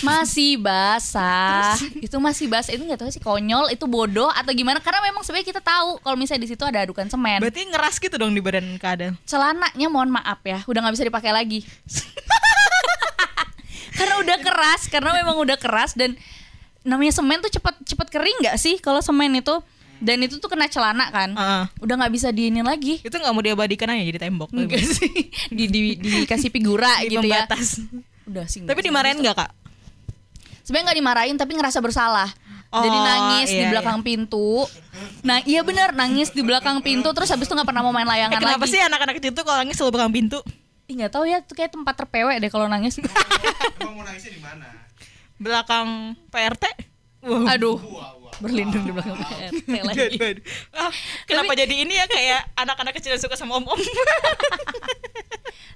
masih 0.00 0.56
basah. 0.56 1.76
Itu 2.04 2.16
masih 2.18 2.46
basah. 2.48 2.72
Itu 2.72 2.82
nggak 2.82 3.00
tahu 3.02 3.10
sih 3.10 3.22
konyol 3.22 3.70
itu 3.70 3.84
bodoh 3.84 4.28
atau 4.28 4.50
gimana? 4.50 4.78
Karena 4.78 5.02
memang 5.02 5.22
sebenarnya 5.22 5.48
kita 5.52 5.62
tahu 5.62 6.00
kalau 6.00 6.16
misalnya 6.16 6.42
di 6.44 6.50
situ 6.50 6.62
ada 6.62 6.80
adukan 6.80 7.06
semen. 7.06 7.38
Berarti 7.40 7.66
ngeras 7.68 7.96
gitu 7.96 8.14
dong 8.16 8.32
di 8.32 8.40
badan 8.40 8.76
keadaan. 8.76 9.14
celananya 9.24 9.88
mohon 9.88 10.10
maaf 10.10 10.40
ya 10.42 10.60
udah 10.64 10.80
nggak 10.82 10.94
bisa 10.94 11.04
dipakai 11.06 11.30
lagi. 11.30 11.60
Karena 13.92 14.18
udah 14.18 14.38
keras 14.40 14.88
karena 14.88 15.12
memang 15.12 15.36
udah 15.36 15.60
keras 15.60 15.92
dan 15.92 16.16
namanya 16.82 17.12
semen 17.14 17.38
tuh 17.38 17.52
cepat 17.52 17.76
cepat 17.86 18.08
kering 18.10 18.42
nggak 18.42 18.56
sih 18.58 18.80
kalau 18.80 18.98
semen 18.98 19.30
itu? 19.36 19.60
Dan 20.02 20.18
itu 20.18 20.42
tuh 20.42 20.50
kena 20.50 20.66
celana 20.66 21.14
kan? 21.14 21.30
Heeh. 21.30 21.64
udah 21.78 21.94
nggak 21.94 22.10
bisa 22.10 22.34
diinin 22.34 22.66
lagi. 22.66 22.98
Itu 23.06 23.14
nggak 23.14 23.30
mau 23.30 23.38
diabadikan 23.38 23.86
aja 23.86 24.02
jadi 24.02 24.18
tembok. 24.18 24.50
enggak 24.50 24.82
sih. 24.82 25.30
Di, 25.46 25.70
di 25.70 25.94
dikasih 25.94 26.50
figura 26.50 26.98
Di 26.98 27.14
gitu 27.14 27.22
ya. 27.22 27.46
pembatas. 27.46 27.78
udah 28.26 28.46
sih 28.50 28.66
Tapi 28.66 28.80
dimarahin 28.82 29.22
nggak 29.22 29.36
kak? 29.38 29.50
Sebenarnya 30.62 30.86
nggak 30.90 30.98
dimarahin 30.98 31.36
tapi 31.38 31.52
ngerasa 31.54 31.78
bersalah 31.78 32.30
jadi 32.72 32.98
Oh, 32.98 33.04
nangis 33.04 33.52
di 33.52 33.60
iya, 33.60 33.68
belakang 33.68 34.00
pintu 34.00 34.64
nah 35.20 35.44
iya 35.44 35.60
bener 35.60 35.92
nangis 35.92 36.32
di 36.32 36.40
belakang 36.40 36.80
pintu 36.80 37.12
terus 37.12 37.28
habis 37.28 37.44
itu 37.44 37.52
nggak 37.52 37.68
pernah 37.68 37.84
mau 37.84 37.92
main 37.92 38.08
Eh, 38.08 38.12
layangan 38.16 38.40
kenapa 38.40 38.64
lagi 38.64 38.72
sih 38.72 38.80
anak-anak 38.80 39.14
kecil 39.20 39.32
tuh 39.36 39.44
kalau 39.44 39.60
nangis 39.60 39.76
selalu 39.76 39.92
belakang 39.92 40.14
pintu? 40.16 40.38
Ih 40.88 40.94
nggak 40.98 41.12
tahu 41.12 41.24
ya 41.28 41.44
itu 41.44 41.52
kayak 41.52 41.70
tempat 41.76 41.94
terpewek 42.00 42.40
deh 42.40 42.48
kalau 42.48 42.66
nangis 42.72 42.96
Emang 42.96 43.92
mau 43.92 44.04
nangisnya 44.08 44.32
di 44.32 44.40
mana? 44.40 44.66
Belakang 45.36 46.16
PRT? 46.32 46.64
Wow. 47.22 47.44
aduh 47.46 47.76
berlindung 48.42 48.82
di 48.82 48.90
belakang 48.90 49.14
PRT 49.14 49.70
lagi. 49.86 50.42
Ah, 50.70 50.90
kenapa 51.24 51.54
jadi 51.54 51.74
ini 51.78 51.94
ya 51.94 52.04
kayak 52.04 52.52
anak-anak 52.54 52.92
kecil 52.92 53.10
yang 53.10 53.18
suka 53.18 53.34
sama 53.34 53.56
om-om? 53.56 53.78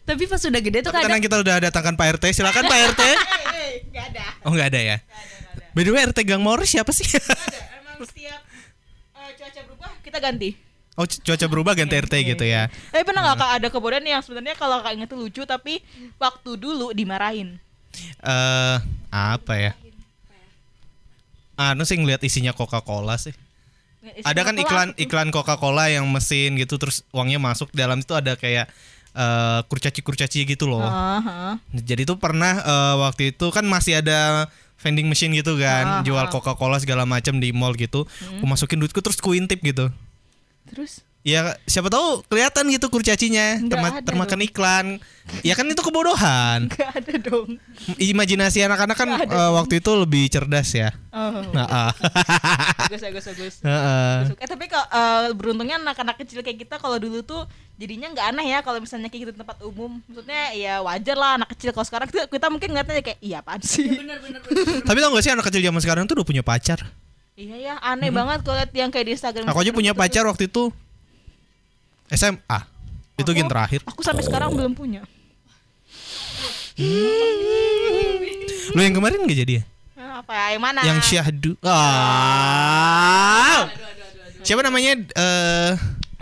tapi 0.06 0.22
pas 0.24 0.38
sudah 0.38 0.58
gede 0.58 0.80
tuh 0.80 0.88
Tapi 0.88 0.96
kadang 1.00 1.08
karena 1.10 1.18
kita 1.20 1.36
udah 1.40 1.54
datangkan 1.60 1.94
Pak 1.94 2.06
RT, 2.18 2.24
silakan 2.32 2.62
Pak 2.64 2.78
RT. 2.94 3.00
Gak 3.90 4.04
ada. 4.12 4.24
Oh 4.42 4.50
nggak 4.50 4.66
ada 4.70 4.80
ya? 4.84 4.96
By 5.72 5.82
the 5.82 5.90
way 5.90 6.02
RT 6.02 6.22
Gang 6.22 6.40
Morris 6.40 6.68
siapa 6.68 6.90
sih? 6.90 7.04
Ada. 7.06 7.58
Emang 7.80 8.04
setiap 8.04 8.40
eh, 9.16 9.30
cuaca 9.34 9.60
berubah 9.62 9.88
kita 10.00 10.18
ganti. 10.18 10.48
oh 10.94 11.04
cu- 11.04 11.20
cuaca 11.20 11.44
berubah 11.46 11.72
ganti 11.74 11.94
RT 11.96 12.12
gitu 12.24 12.42
ya? 12.42 12.66
Tapi 12.88 13.02
pernah 13.02 13.20
nggak 13.22 13.36
kak 13.36 13.50
ada 13.56 13.66
kebodohan 13.68 14.02
yang 14.02 14.20
sebenarnya 14.20 14.54
kalau 14.54 14.78
kak 14.78 14.92
inget 14.92 15.06
tuh 15.06 15.18
lucu 15.18 15.42
tapi 15.42 15.80
waktu 16.16 16.50
dulu 16.54 16.90
dimarahin. 16.90 17.56
Eh 18.20 18.76
apa 19.08 19.52
ya? 19.56 19.72
Anu 21.56 21.88
sih 21.88 21.96
ngeliat 21.96 22.20
isinya 22.20 22.52
Coca-Cola 22.52 23.16
sih. 23.16 23.32
Ada 24.22 24.46
kan 24.46 24.54
iklan 24.54 24.88
iklan 24.94 25.28
Coca-Cola 25.34 25.90
yang 25.90 26.06
mesin 26.06 26.54
gitu 26.54 26.78
terus 26.78 27.02
uangnya 27.10 27.42
masuk 27.42 27.74
dalam 27.74 27.98
itu 27.98 28.14
ada 28.14 28.38
kayak 28.38 28.70
eh, 29.16 29.60
kurcaci-kurcaci 29.66 30.46
gitu 30.46 30.70
loh. 30.70 30.84
Heeh. 30.84 31.54
Jadi 31.82 32.06
tuh 32.06 32.20
pernah 32.20 32.54
eh, 32.62 32.94
waktu 33.02 33.34
itu 33.34 33.50
kan 33.50 33.66
masih 33.66 33.98
ada 34.04 34.46
vending 34.76 35.08
machine 35.08 35.32
gitu 35.32 35.56
kan, 35.56 35.84
Ah, 35.88 36.02
jual. 36.04 36.28
Coca-Cola 36.28 36.76
segala 36.78 37.08
macam 37.08 37.40
di 37.40 37.50
mall 37.50 37.72
gitu. 37.74 38.04
Aku 38.06 38.44
masukin 38.44 38.78
duitku 38.78 39.00
terus 39.00 39.18
ku 39.18 39.32
intip 39.32 39.64
gitu. 39.64 39.88
Terus? 40.70 41.00
Ya 41.26 41.58
siapa 41.66 41.90
tahu 41.90 42.22
kelihatan 42.30 42.70
gitu 42.70 42.86
kurcacinya 42.86 43.58
terma- 43.66 43.98
termakan 43.98 44.46
iklan. 44.46 44.86
Ya 45.42 45.58
kan 45.58 45.66
itu 45.66 45.82
kebodohan. 45.82 46.70
Gak 46.78 47.02
ada 47.02 47.14
dong. 47.18 47.58
Imajinasi 47.98 48.62
anak-anak 48.62 48.94
kan 48.94 49.08
eh, 49.26 49.50
waktu 49.58 49.82
itu 49.82 49.90
lebih 49.98 50.30
cerdas 50.30 50.70
ya. 50.70 50.94
Oh. 51.10 51.42
Nah, 51.50 51.66
ah. 51.66 51.92
bagus 52.86 53.02
bagus 53.02 53.24
bagus. 53.26 53.54
Heeh. 53.66 54.38
Eh 54.38 54.46
tapi 54.46 54.70
kalau 54.70 54.86
eh, 54.86 55.34
beruntungnya 55.34 55.82
anak-anak 55.82 56.14
kecil 56.22 56.46
kayak 56.46 56.62
kita 56.62 56.78
kalau 56.78 56.94
dulu 57.02 57.26
tuh 57.26 57.42
jadinya 57.74 58.06
nggak 58.14 58.26
aneh 58.30 58.46
ya 58.46 58.62
kalau 58.62 58.78
misalnya 58.78 59.10
kayak 59.10 59.26
gitu 59.26 59.32
di 59.34 59.40
tempat 59.42 59.58
umum. 59.66 59.98
Maksudnya 60.06 60.54
ya 60.54 60.78
wajar 60.86 61.18
lah 61.18 61.42
anak 61.42 61.50
kecil 61.58 61.74
kalau 61.74 61.90
sekarang 61.90 62.06
kita, 62.06 62.30
kita 62.30 62.46
mungkin 62.54 62.70
ngeliatnya 62.70 63.02
kayak 63.02 63.18
iya 63.18 63.42
apaan 63.42 63.66
sih. 63.66 63.98
Tapi 64.86 64.98
tau 65.02 65.10
gak 65.10 65.24
sih 65.26 65.34
anak 65.34 65.50
kecil 65.50 65.58
zaman 65.58 65.82
sekarang 65.82 66.06
tuh 66.06 66.22
udah 66.22 66.26
punya 66.30 66.46
pacar. 66.46 66.86
iya 67.34 67.56
ya 67.58 67.74
aneh 67.82 68.08
banget 68.14 68.46
kalau 68.46 68.56
liat 68.62 68.70
yang 68.72 68.94
kayak 68.94 69.10
di 69.10 69.12
Instagram. 69.18 69.44
Aku 69.50 69.58
aja 69.58 69.74
punya 69.74 69.90
gitu. 69.90 70.00
pacar 70.00 70.22
waktu 70.22 70.46
itu 70.46 70.70
SMA. 72.12 72.58
Itu 73.16 73.32
gen 73.32 73.48
terakhir. 73.48 73.80
Aku 73.88 74.04
sampai 74.04 74.22
sekarang 74.22 74.52
belum 74.52 74.76
punya. 74.76 75.02
Lu 78.76 78.80
yang 78.84 78.92
kemarin 78.92 79.24
gak 79.24 79.40
jadi 79.46 79.52
ya? 79.60 79.64
Apa 80.20 80.32
ya? 80.32 80.46
Yang 80.56 80.62
mana? 80.62 80.80
Yang 80.84 80.98
syahdu. 81.08 81.52
Ah. 81.64 83.68
Siapa 84.44 84.60
namanya? 84.62 85.00
Eh 85.16 85.72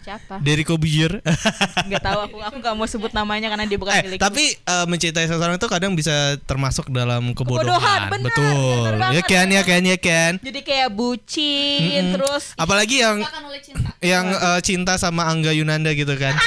Siapa? 0.04 0.36
Derry 0.38 0.62
Kobuzier. 0.62 1.24
Nggak 1.88 2.02
tahu 2.02 2.18
aku. 2.22 2.36
Aku 2.38 2.56
nggak 2.60 2.74
mau 2.74 2.84
sebut 2.84 3.08
namanya 3.10 3.48
karena 3.48 3.64
dia 3.64 3.78
bukan 3.80 3.88
eh, 3.90 4.02
milik. 4.04 4.18
tapi 4.20 4.52
eh, 4.52 4.84
mencintai 4.84 5.24
seseorang 5.24 5.56
itu 5.56 5.64
kadang 5.64 5.92
bisa 5.92 6.12
termasuk 6.44 6.86
dalam 6.88 7.32
kebodohan. 7.32 7.64
Kebodohan, 7.64 8.00
benar, 8.06 8.24
Betul. 8.28 8.80
benar 8.86 9.10
Ya 9.10 9.22
kan, 9.22 9.46
ya 9.48 9.62
kan, 9.62 9.80
ya 9.80 9.96
kan. 9.96 10.32
Jadi 10.38 10.60
kayak 10.60 10.92
bucin, 10.92 11.80
Mm-mm. 12.04 12.12
terus 12.14 12.52
Apalagi 12.54 13.00
yang 13.00 13.18
Akan 13.18 13.48
oleh 13.48 13.58
cinta. 13.58 13.88
yang 13.98 14.28
eh, 14.28 14.60
cinta 14.60 14.92
sama 14.94 15.24
Angga 15.24 15.50
Yunanda 15.50 15.88
gitu 15.90 16.12
kan. 16.14 16.36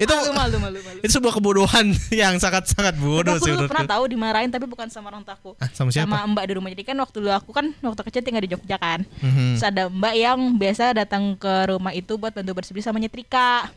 itu 0.00 0.08
malu 0.08 0.32
malu 0.32 0.56
malu 0.56 0.78
malu. 0.80 0.98
itu 1.04 1.12
sebuah 1.12 1.32
kebodohan 1.36 1.86
yang 2.24 2.40
sangat-sangat 2.40 2.96
bodoh 2.96 3.36
aku 3.36 3.44
sih 3.44 3.52
menurutku. 3.52 3.72
pernah 3.76 3.88
tahu 3.92 4.04
dimarahin 4.08 4.48
tapi 4.48 4.64
bukan 4.64 4.88
sama 4.88 5.12
orang 5.12 5.20
taku. 5.20 5.52
Ah, 5.60 5.68
sama 5.76 5.92
siapa? 5.92 6.08
Sama 6.08 6.24
mbak 6.32 6.44
di 6.48 6.52
rumah. 6.56 6.72
Jadi 6.72 6.84
kan 6.88 6.96
waktu 6.96 7.16
dulu 7.20 7.32
aku 7.36 7.50
kan 7.52 7.68
waktu 7.84 8.00
kecil 8.08 8.24
tinggal 8.24 8.40
di 8.40 8.50
Jogja 8.56 8.80
kan. 8.80 9.04
Mhm. 9.20 9.60
Terus 9.60 9.64
ada 9.68 9.92
mbak 9.92 10.14
yang 10.16 10.40
biasa 10.56 10.96
datang 10.96 11.36
ke 11.36 11.52
rumah 11.68 11.92
itu 11.92 12.16
buat 12.16 12.32
bantu 12.32 12.56
bersih 12.56 12.80
sama 12.80 12.96
nyetrika. 12.96 13.68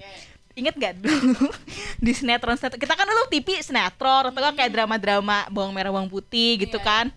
Ingat 0.54 0.74
gak 0.78 0.94
dulu 1.02 1.50
di 2.06 2.12
sinetron, 2.14 2.54
sinetron 2.56 2.78
kita 2.78 2.94
kan 2.94 3.10
dulu 3.10 3.26
TV 3.28 3.58
sinetron 3.60 4.30
atau 4.30 4.38
kan 4.38 4.54
kayak 4.54 4.70
drama-drama 4.70 5.50
bawang 5.50 5.74
merah 5.74 5.90
bawang 5.92 6.08
putih 6.08 6.62
gitu 6.62 6.78
kan. 6.80 7.12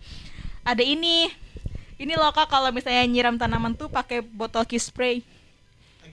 Ada 0.67 0.83
ini. 0.83 1.31
Ini 1.97 2.13
loh 2.13 2.29
kak 2.29 2.45
kalau 2.51 2.69
misalnya 2.69 3.01
nyiram 3.09 3.41
tanaman 3.41 3.73
tuh 3.73 3.89
pakai 3.89 4.21
botol 4.21 4.61
kiss 4.69 4.89
spray. 4.91 5.25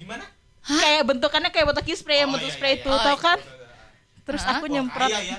Gimana? 0.00 0.24
Kayak 0.64 1.02
bentukannya 1.04 1.50
kayak 1.52 1.66
botol 1.68 1.84
kiss 1.84 2.00
spray 2.00 2.24
yang 2.24 2.32
Oh, 2.32 2.34
bentuk 2.36 2.48
iya, 2.48 2.56
spray 2.56 2.72
iya, 2.76 2.80
itu 2.80 2.88
iya. 2.90 3.04
tau 3.04 3.16
kan? 3.20 3.38
Terus 4.24 4.42
Hah? 4.42 4.56
aku 4.56 4.64
nyemprot 4.66 5.10
kaya 5.12 5.20
ya. 5.20 5.38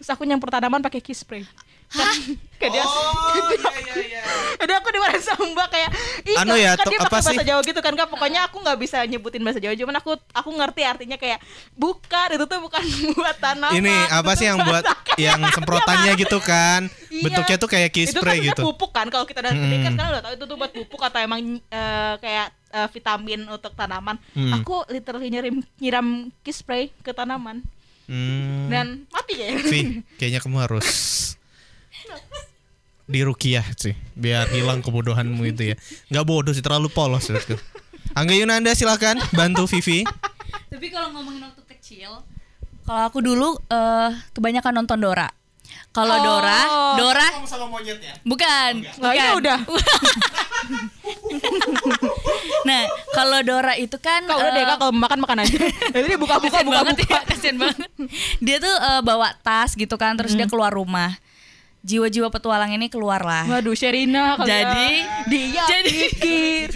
terus 0.00 0.08
aku 0.08 0.22
nyemprot 0.24 0.50
tanaman 0.50 0.80
pakai 0.80 1.04
kiss 1.04 1.20
spray. 1.20 1.44
Hah? 1.92 2.14
Kayak 2.56 2.72
dia 2.72 2.82
Oh, 2.82 3.50
iya 3.50 3.74
iya 3.76 3.94
iya. 4.08 4.22
Jadi 4.54 4.72
aku 4.72 4.88
dimarahin 4.88 5.18
sama 5.20 5.44
mbak 5.46 5.68
kayak 5.68 5.90
Ih, 6.22 6.36
Anu 6.36 6.54
kan- 6.54 6.62
ya, 6.62 6.72
kan 6.72 6.86
dia 6.86 6.96
apa 6.96 7.10
pakai 7.10 7.20
sih? 7.20 7.26
bahasa 7.28 7.42
Jawa 7.44 7.60
gitu 7.62 7.80
kan 7.80 7.92
kak 7.92 8.08
Pokoknya 8.08 8.40
aku 8.44 8.56
nggak 8.58 8.78
bisa 8.78 9.02
nyebutin 9.02 9.42
bahasa 9.42 9.58
Jawa 9.58 9.74
Cuman 9.74 9.94
aku 9.96 10.10
aku 10.30 10.50
ngerti 10.52 10.82
artinya 10.82 11.16
kayak 11.16 11.42
Bukan, 11.74 12.28
itu 12.30 12.44
tuh 12.44 12.58
bukan 12.60 12.82
buat 13.18 13.36
tanaman 13.36 13.74
Ini 13.74 13.94
apa 14.08 14.32
sih 14.32 14.46
yang 14.46 14.58
buat 14.60 14.84
yang 15.16 15.40
semprotannya 15.54 16.12
gitu 16.16 16.38
kan? 16.38 16.86
Iya. 17.08 17.22
Bentuknya 17.24 17.56
tuh 17.56 17.68
kayak 17.68 17.90
kiss 17.90 18.08
Itu 18.08 18.18
kan 18.18 18.30
spray 18.30 18.46
gitu. 18.46 18.62
pupuk 18.64 18.90
kan 18.90 19.06
Kalau 19.06 19.26
kita 19.26 19.40
udah 19.40 19.52
gede 19.52 19.66
Mm. 19.72 19.82
kan 19.82 19.92
sekarang 19.92 20.10
udah 20.12 20.22
tahu 20.22 20.32
itu 20.32 20.44
tuh 20.46 20.56
buat 20.56 20.72
pupuk 20.72 21.00
Atau 21.02 21.18
emang 21.20 21.40
eh, 21.58 22.14
kayak 22.16 22.46
eh, 22.70 22.88
vitamin 22.88 23.40
untuk 23.48 23.72
tanaman 23.72 24.16
Mm. 24.32 24.52
Aku 24.56 24.86
literally 24.86 25.28
nyiram, 25.28 25.52
nyiram 25.76 26.06
kiss 26.40 26.58
spray 26.58 26.94
ke 26.98 27.10
tanaman 27.10 27.60
Hmm. 28.02 28.66
Dan 28.66 28.86
mati 29.08 29.32
kayaknya 29.32 29.62
Vi, 29.64 29.80
kayaknya 30.14 30.40
kamu 30.40 30.58
harus 30.60 30.88
di 33.12 33.20
rukiah 33.20 33.66
sih, 33.76 33.92
biar 34.16 34.48
hilang 34.54 34.80
kebodohanmu 34.80 35.42
itu 35.44 35.72
ya. 35.72 35.76
Nggak 36.08 36.24
bodoh 36.24 36.52
sih, 36.54 36.64
terlalu 36.64 36.88
polos. 36.88 37.28
menurutku. 37.28 37.60
Angga 38.16 38.34
Yunanda 38.36 38.72
silakan 38.72 39.20
bantu 39.36 39.68
Vivi. 39.68 40.04
Tapi 40.68 40.86
kalau 40.88 41.12
ngomongin 41.16 41.44
waktu 41.44 41.62
kecil, 41.76 42.24
kalau 42.88 43.02
aku 43.08 43.20
dulu 43.20 43.56
eh 43.68 44.10
kebanyakan 44.32 44.84
nonton 44.84 45.00
Dora. 45.00 45.28
Kalau 45.92 46.16
Oh. 46.16 46.24
Dora, 46.24 46.60
Dora 46.96 47.28
sama 47.44 47.68
monyet 47.68 48.00
ya? 48.00 48.16
bukan. 48.24 48.80
Nah, 48.80 49.12
ini 49.12 49.28
bukan. 49.28 49.40
udah. 49.44 49.58
nah, 52.68 52.80
kalau 53.12 53.38
Dora 53.44 53.76
itu 53.76 54.00
kan 54.00 54.24
Kak 54.24 54.40
udah 54.40 54.50
deh 54.56 54.64
eh, 54.64 54.68
kak 54.72 54.78
kalau 54.80 54.92
makan 54.96 55.18
makan 55.20 55.44
aja 55.44 55.52
Jadi 56.00 56.16
buka-buka 56.16 56.64
kasian 56.64 56.72
banget 56.72 56.96
buka-buka 56.96 57.12
ya, 57.12 57.20
kasian 57.28 57.56
banget. 57.60 57.88
Dia 58.40 58.56
tuh 58.56 58.72
eh, 58.72 59.00
bawa 59.04 59.36
tas 59.44 59.76
gitu 59.76 59.92
kan, 60.00 60.16
terus 60.16 60.32
dia 60.32 60.48
keluar 60.48 60.72
rumah. 60.72 61.12
Jiwa-jiwa 61.82 62.30
petualang 62.30 62.70
ini 62.70 62.86
keluar 62.86 63.18
lah. 63.20 63.42
Waduh 63.44 63.74
Sherina 63.74 64.38
kali 64.38 64.46
Jadi, 64.46 64.90
ya. 64.94 65.26
dia 65.26 65.62
jadi- 65.66 65.98
pikir 66.14 66.68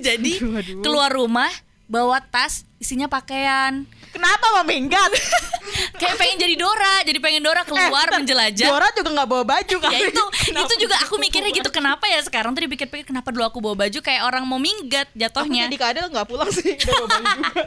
Jadi 0.00 0.32
Waduh. 0.40 0.80
keluar 0.80 1.12
rumah 1.12 1.52
bawa 1.84 2.18
tas 2.18 2.64
isinya 2.76 3.06
pakaian. 3.06 3.84
Kenapa 4.08 4.46
mau 4.52 4.62
minggat? 4.62 5.10
Kayak 5.98 6.14
pengen 6.16 6.36
jadi 6.38 6.54
Dora, 6.54 7.02
jadi 7.02 7.18
pengen 7.18 7.42
Dora 7.42 7.62
keluar 7.62 8.06
Eh, 8.06 8.14
menjelajah. 8.14 8.68
Dora 8.68 8.86
juga 8.92 9.10
nggak 9.10 9.28
bawa 9.28 9.44
baju 9.44 9.76
kan? 9.76 9.90
ya 9.90 9.98
itu 10.04 10.24
itu 10.62 10.74
juga 10.78 10.96
aku 11.02 11.18
mikirnya 11.18 11.50
gitu 11.50 11.66
kenapa 11.68 12.06
ya 12.06 12.22
sekarang 12.22 12.54
tuh 12.54 12.62
dipikir-pikir 12.62 13.02
kenapa 13.04 13.28
dulu 13.28 13.42
aku 13.42 13.58
bawa 13.58 13.74
baju 13.80 13.98
kayak 13.98 14.22
orang 14.22 14.44
mau 14.44 14.56
minggat 14.56 15.08
Aku 15.08 15.18
jatuhnya 15.18 15.66
jadi 15.66 15.78
kadal 15.80 16.06
nggak 16.08 16.26
pulang 16.26 16.46
sih 16.48 16.78
udah 16.78 16.94
bawa 16.94 17.08
baju 17.08 17.26
juga. 17.26 17.62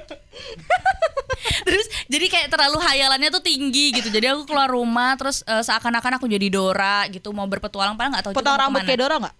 terus 1.67 1.85
jadi 2.07 2.25
kayak 2.27 2.47
terlalu 2.49 2.77
hayalannya 2.79 3.29
tuh 3.29 3.43
tinggi 3.43 3.91
gitu 3.91 4.07
jadi 4.07 4.31
aku 4.31 4.45
keluar 4.45 4.67
rumah 4.67 5.13
terus 5.15 5.43
eh, 5.43 5.59
seakan-akan 5.61 6.15
aku 6.15 6.25
jadi 6.27 6.47
Dora 6.47 7.05
gitu 7.07 7.29
mau 7.31 7.45
berpetualang 7.45 7.93
padahal 7.93 8.11
nggak 8.13 8.23
tahu 8.23 8.33
Potong 8.33 8.55
rambut 8.57 8.81
kayak 8.83 8.99
Dora 8.99 9.15
nggak? 9.19 9.35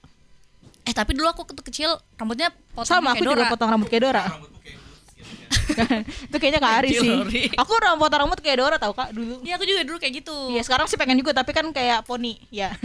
eh 0.83 0.95
tapi 0.95 1.11
dulu 1.13 1.27
aku 1.27 1.43
kecil 1.61 1.95
rambutnya 2.15 2.47
potong 2.71 2.87
Sama 2.89 3.11
kayak 3.11 3.15
aku 3.15 3.23
Dora 3.25 3.35
juga 3.37 3.51
potong 3.51 3.69
rambut 3.69 3.87
kayak 3.87 4.03
Dora. 4.03 4.23
itu 6.29 6.37
kayaknya 6.37 6.61
Kak 6.61 6.73
Ari 6.83 6.89
sih. 6.95 7.11
Aku 7.55 7.73
rambut 7.79 8.11
rambut 8.11 8.39
kayak 8.39 8.57
Dora 8.59 8.77
tau 8.79 8.93
kak 8.93 9.15
dulu. 9.15 9.41
Iya 9.43 9.59
aku 9.59 9.65
juga 9.67 9.81
dulu 9.85 9.97
kayak 9.99 10.13
gitu 10.23 10.35
Iya 10.53 10.61
sekarang 10.63 10.87
sih 10.89 10.97
pengen 10.99 11.19
juga 11.19 11.35
tapi 11.35 11.51
kan 11.51 11.67
kayak 11.71 12.07
poni 12.07 12.39
ya. 12.51 12.71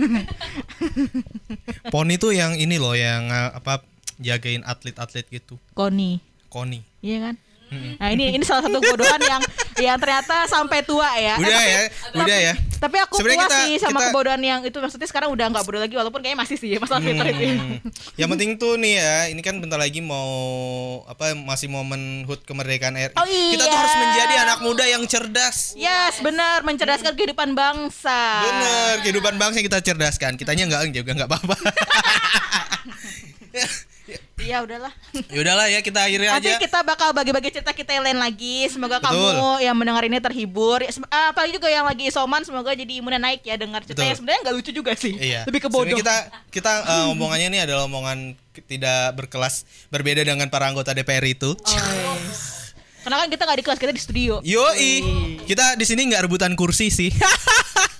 Poni 1.94 2.16
tuh 2.16 2.32
yang 2.32 2.56
ini 2.56 2.80
loh, 2.80 2.96
yang 2.96 3.28
eh, 3.28 3.50
apa 3.52 3.84
jagain 4.16 4.64
atlet-atlet 4.64 5.28
gitu. 5.28 5.60
Koni. 5.76 6.16
Koni. 6.48 6.80
Iya 7.04 7.30
kan? 7.30 7.34
Nah 7.72 8.12
ini 8.12 8.36
ini 8.36 8.44
salah 8.44 8.68
satu 8.68 8.84
kebodohan 8.84 9.16
yang 9.24 9.40
yang 9.80 9.96
ternyata 9.96 10.44
sampai 10.44 10.84
tua 10.84 11.08
ya. 11.16 11.40
Udah 11.40 11.56
Eh, 11.56 11.68
ya, 11.68 11.80
udah 12.20 12.38
ya. 12.52 12.54
Tapi 12.82 12.98
aku 12.98 13.14
Sebenarnya 13.14 13.38
puas 13.38 13.48
kita- 13.48 13.62
sih 13.62 13.72
sama 13.78 13.94
kita- 13.94 14.04
kebodohan 14.10 14.42
yang 14.42 14.60
itu 14.60 14.74
maksudnya 14.74 15.06
sekarang 15.06 15.30
udah 15.30 15.44
nggak 15.48 15.62
bodoh 15.62 15.78
lagi 15.78 15.94
walaupun 15.94 16.18
kayaknya 16.18 16.38
masih 16.42 16.56
sih 16.58 16.74
masalah 16.82 16.98
filter 16.98 17.30
itu. 17.30 17.54
Hmm. 17.54 17.78
Yang 18.18 18.28
penting 18.34 18.50
tuh 18.58 18.74
nih 18.74 18.92
ya, 18.98 19.14
ini 19.30 19.38
kan 19.38 19.54
bentar 19.56 19.78
lagi 19.78 20.02
mau 20.02 20.26
apa 21.06 21.32
masih 21.32 21.68
momen 21.68 22.26
HUT 22.26 22.42
kemerdekaan 22.42 22.92
RI. 22.92 23.14
Oh 23.14 23.22
Kita 23.22 23.62
tuh 23.62 23.68
iya. 23.68 23.78
harus 23.78 23.94
menjadi 23.94 24.34
anak 24.42 24.58
muda 24.60 24.84
yang 24.84 25.02
cerdas. 25.06 25.72
Yes, 25.72 26.18
benar 26.18 26.60
mencerdaskan 26.62 27.14
kehidupan 27.14 27.54
bangsa. 27.54 28.18
Bener, 28.42 28.92
kehidupan 29.00 29.36
bangsa 29.36 29.56
yang 29.56 29.66
kita 29.68 29.80
cerdaskan. 29.80 30.34
Kitanya 30.34 30.66
enggak 30.66 30.80
juga 30.90 31.10
enggak 31.14 31.28
apa-apa. 31.30 31.54
Iya 34.42 34.58
udahlah. 34.60 34.92
ya 35.30 35.38
udahlah 35.38 35.66
ya 35.68 35.80
kita 35.80 36.02
akhiri 36.02 36.26
Nanti 36.26 36.50
aja. 36.50 36.58
kita 36.58 36.82
bakal 36.82 37.10
bagi-bagi 37.10 37.48
cerita 37.50 37.70
kita 37.70 37.94
yang 37.94 38.02
lain 38.02 38.18
lagi. 38.18 38.66
Semoga 38.66 38.98
Betul. 38.98 39.14
kamu 39.14 39.40
yang 39.62 39.76
mendengar 39.76 40.02
ini 40.02 40.18
terhibur. 40.18 40.78
Ya, 40.78 40.90
ah, 41.08 41.30
apalagi 41.30 41.54
juga 41.54 41.68
yang 41.68 41.86
lagi 41.86 42.06
isoman 42.06 42.42
semoga 42.42 42.72
jadi 42.72 42.92
imunnya 42.92 43.18
naik 43.18 43.42
ya 43.42 43.54
dengar 43.54 43.80
cerita 43.80 43.98
Betul. 43.98 44.08
yang 44.08 44.18
sebenarnya 44.18 44.40
nggak 44.42 44.54
lucu 44.54 44.70
juga 44.70 44.92
sih. 44.92 45.14
Iya. 45.14 45.46
Lebih 45.46 45.60
ke 45.60 45.68
bodoh. 45.68 45.94
Sebenarnya 45.94 46.02
kita 46.02 46.16
kita 46.50 46.72
eh, 46.82 47.06
omongannya 47.08 47.48
ini 47.48 47.58
adalah 47.60 47.86
omongan 47.86 48.34
tidak 48.64 49.14
berkelas 49.16 49.62
berbeda 49.88 50.20
dengan 50.20 50.50
para 50.50 50.66
anggota 50.66 50.90
DPR 50.90 51.22
itu. 51.24 51.54
Oh, 51.54 51.70
yes. 52.18 52.74
Karena 53.02 53.18
kan 53.18 53.28
kita 53.28 53.42
nggak 53.42 53.58
di 53.58 53.64
kelas 53.64 53.78
kita 53.78 53.92
di 53.92 54.02
studio. 54.02 54.34
Yoi, 54.42 54.92
kita 55.42 55.74
di 55.74 55.82
sini 55.82 56.06
nggak 56.06 56.22
rebutan 56.22 56.54
kursi 56.54 56.86
sih. 56.86 57.10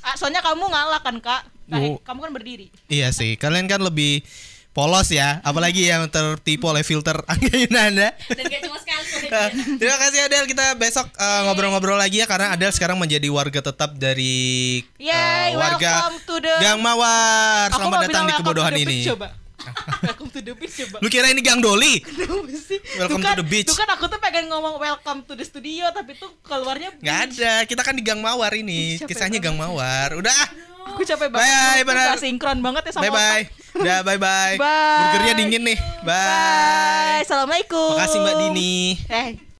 Ah, 0.03 0.15
soalnya 0.15 0.43
kamu 0.43 0.67
ngalah 0.67 0.99
kan 0.99 1.15
kak. 1.19 1.43
Nah, 1.65 1.79
Oh. 1.79 1.97
Kamu 1.97 2.21
kan 2.21 2.31
berdiri. 2.31 2.69
iya 2.87 3.09
sih, 3.11 3.35
kalian 3.35 3.65
kan 3.65 3.81
lebih 3.81 4.21
polos 4.73 5.09
ya, 5.09 5.41
apalagi 5.41 5.85
yang 5.85 6.09
tertipu 6.09 6.67
oleh 6.67 6.81
filter 6.81 7.21
Angga 7.31 7.53
Yunanda. 7.53 8.09
dan 8.17 8.45
gak 8.47 8.61
cuma 8.63 8.77
sekali 8.77 9.01
Terima 9.81 9.97
kasih 9.99 10.19
Adel, 10.23 10.45
kita 10.47 10.73
besok 10.75 11.09
eh, 11.11 11.41
ngobrol-ngobrol 11.45 11.95
lagi 11.95 12.21
ya 12.21 12.27
karena 12.27 12.51
Adel 12.51 12.69
sekarang 12.71 12.97
menjadi 12.97 13.29
warga 13.29 13.61
tetap 13.63 13.95
dari 13.95 14.81
eh, 14.97 15.09
Yay, 15.09 15.53
warga 15.55 16.09
welcome 16.09 16.19
to 16.25 16.35
the- 16.39 16.59
Gang 16.59 16.81
Mawar. 16.81 17.69
Aku 17.69 17.79
Selamat 17.79 17.99
datang 18.03 18.25
di 18.25 18.35
kebodohan 18.35 18.73
ini. 18.75 18.85
beach, 18.99 19.09
Coba. 19.09 19.29
welcome 20.03 20.27
to 20.29 20.41
the 20.41 20.53
beach 20.53 20.75
coba. 20.75 20.97
Lu 20.99 21.07
kira 21.07 21.29
ini 21.29 21.39
Gang 21.39 21.61
Doli? 21.61 22.01
Kenapa 22.01 22.51
sih? 22.51 22.81
Welcome 22.97 23.21
Tuh 23.21 23.29
kan- 23.29 23.37
to 23.37 23.41
the 23.41 23.47
beach. 23.47 23.69
Tuh 23.69 23.77
kan 23.77 23.89
aku 23.91 24.05
tuh 24.09 24.19
pengen 24.19 24.49
ngomong 24.49 24.75
welcome 24.77 25.23
to 25.23 25.33
the 25.33 25.45
studio 25.45 25.87
tapi 25.93 26.17
tuh 26.17 26.33
keluarnya 26.43 26.97
Nggak 26.99 27.19
ada, 27.29 27.53
kita 27.63 27.81
kan 27.81 27.93
di 27.93 28.03
Gang 28.03 28.19
Mawar 28.19 28.51
ini. 28.53 28.99
Kisahnya. 28.99 29.37
Gang 29.37 29.55
Mawar. 29.55 30.17
Udah. 30.17 30.35
Aku 30.83 31.07
capek 31.07 31.31
banget. 31.31 31.47
Bye, 31.79 31.95
nggak 32.11 32.19
sinkron 32.19 32.59
banget 32.59 32.83
ya 32.85 32.93
sama 32.93 33.05
Bye 33.05 33.13
bye. 33.13 33.62
Udah 33.73 34.05
bye 34.05 34.21
bye. 34.21 34.57
Bye. 34.61 34.99
Burgernya 35.01 35.35
dingin 35.41 35.63
nih. 35.65 35.79
Bye. 36.05 36.13
Bye. 36.13 37.25
Assalamualaikum. 37.25 37.97
Makasih 37.97 38.19
Mbak 38.21 38.35
Dini. 38.45 38.75
Eh, 39.09 39.29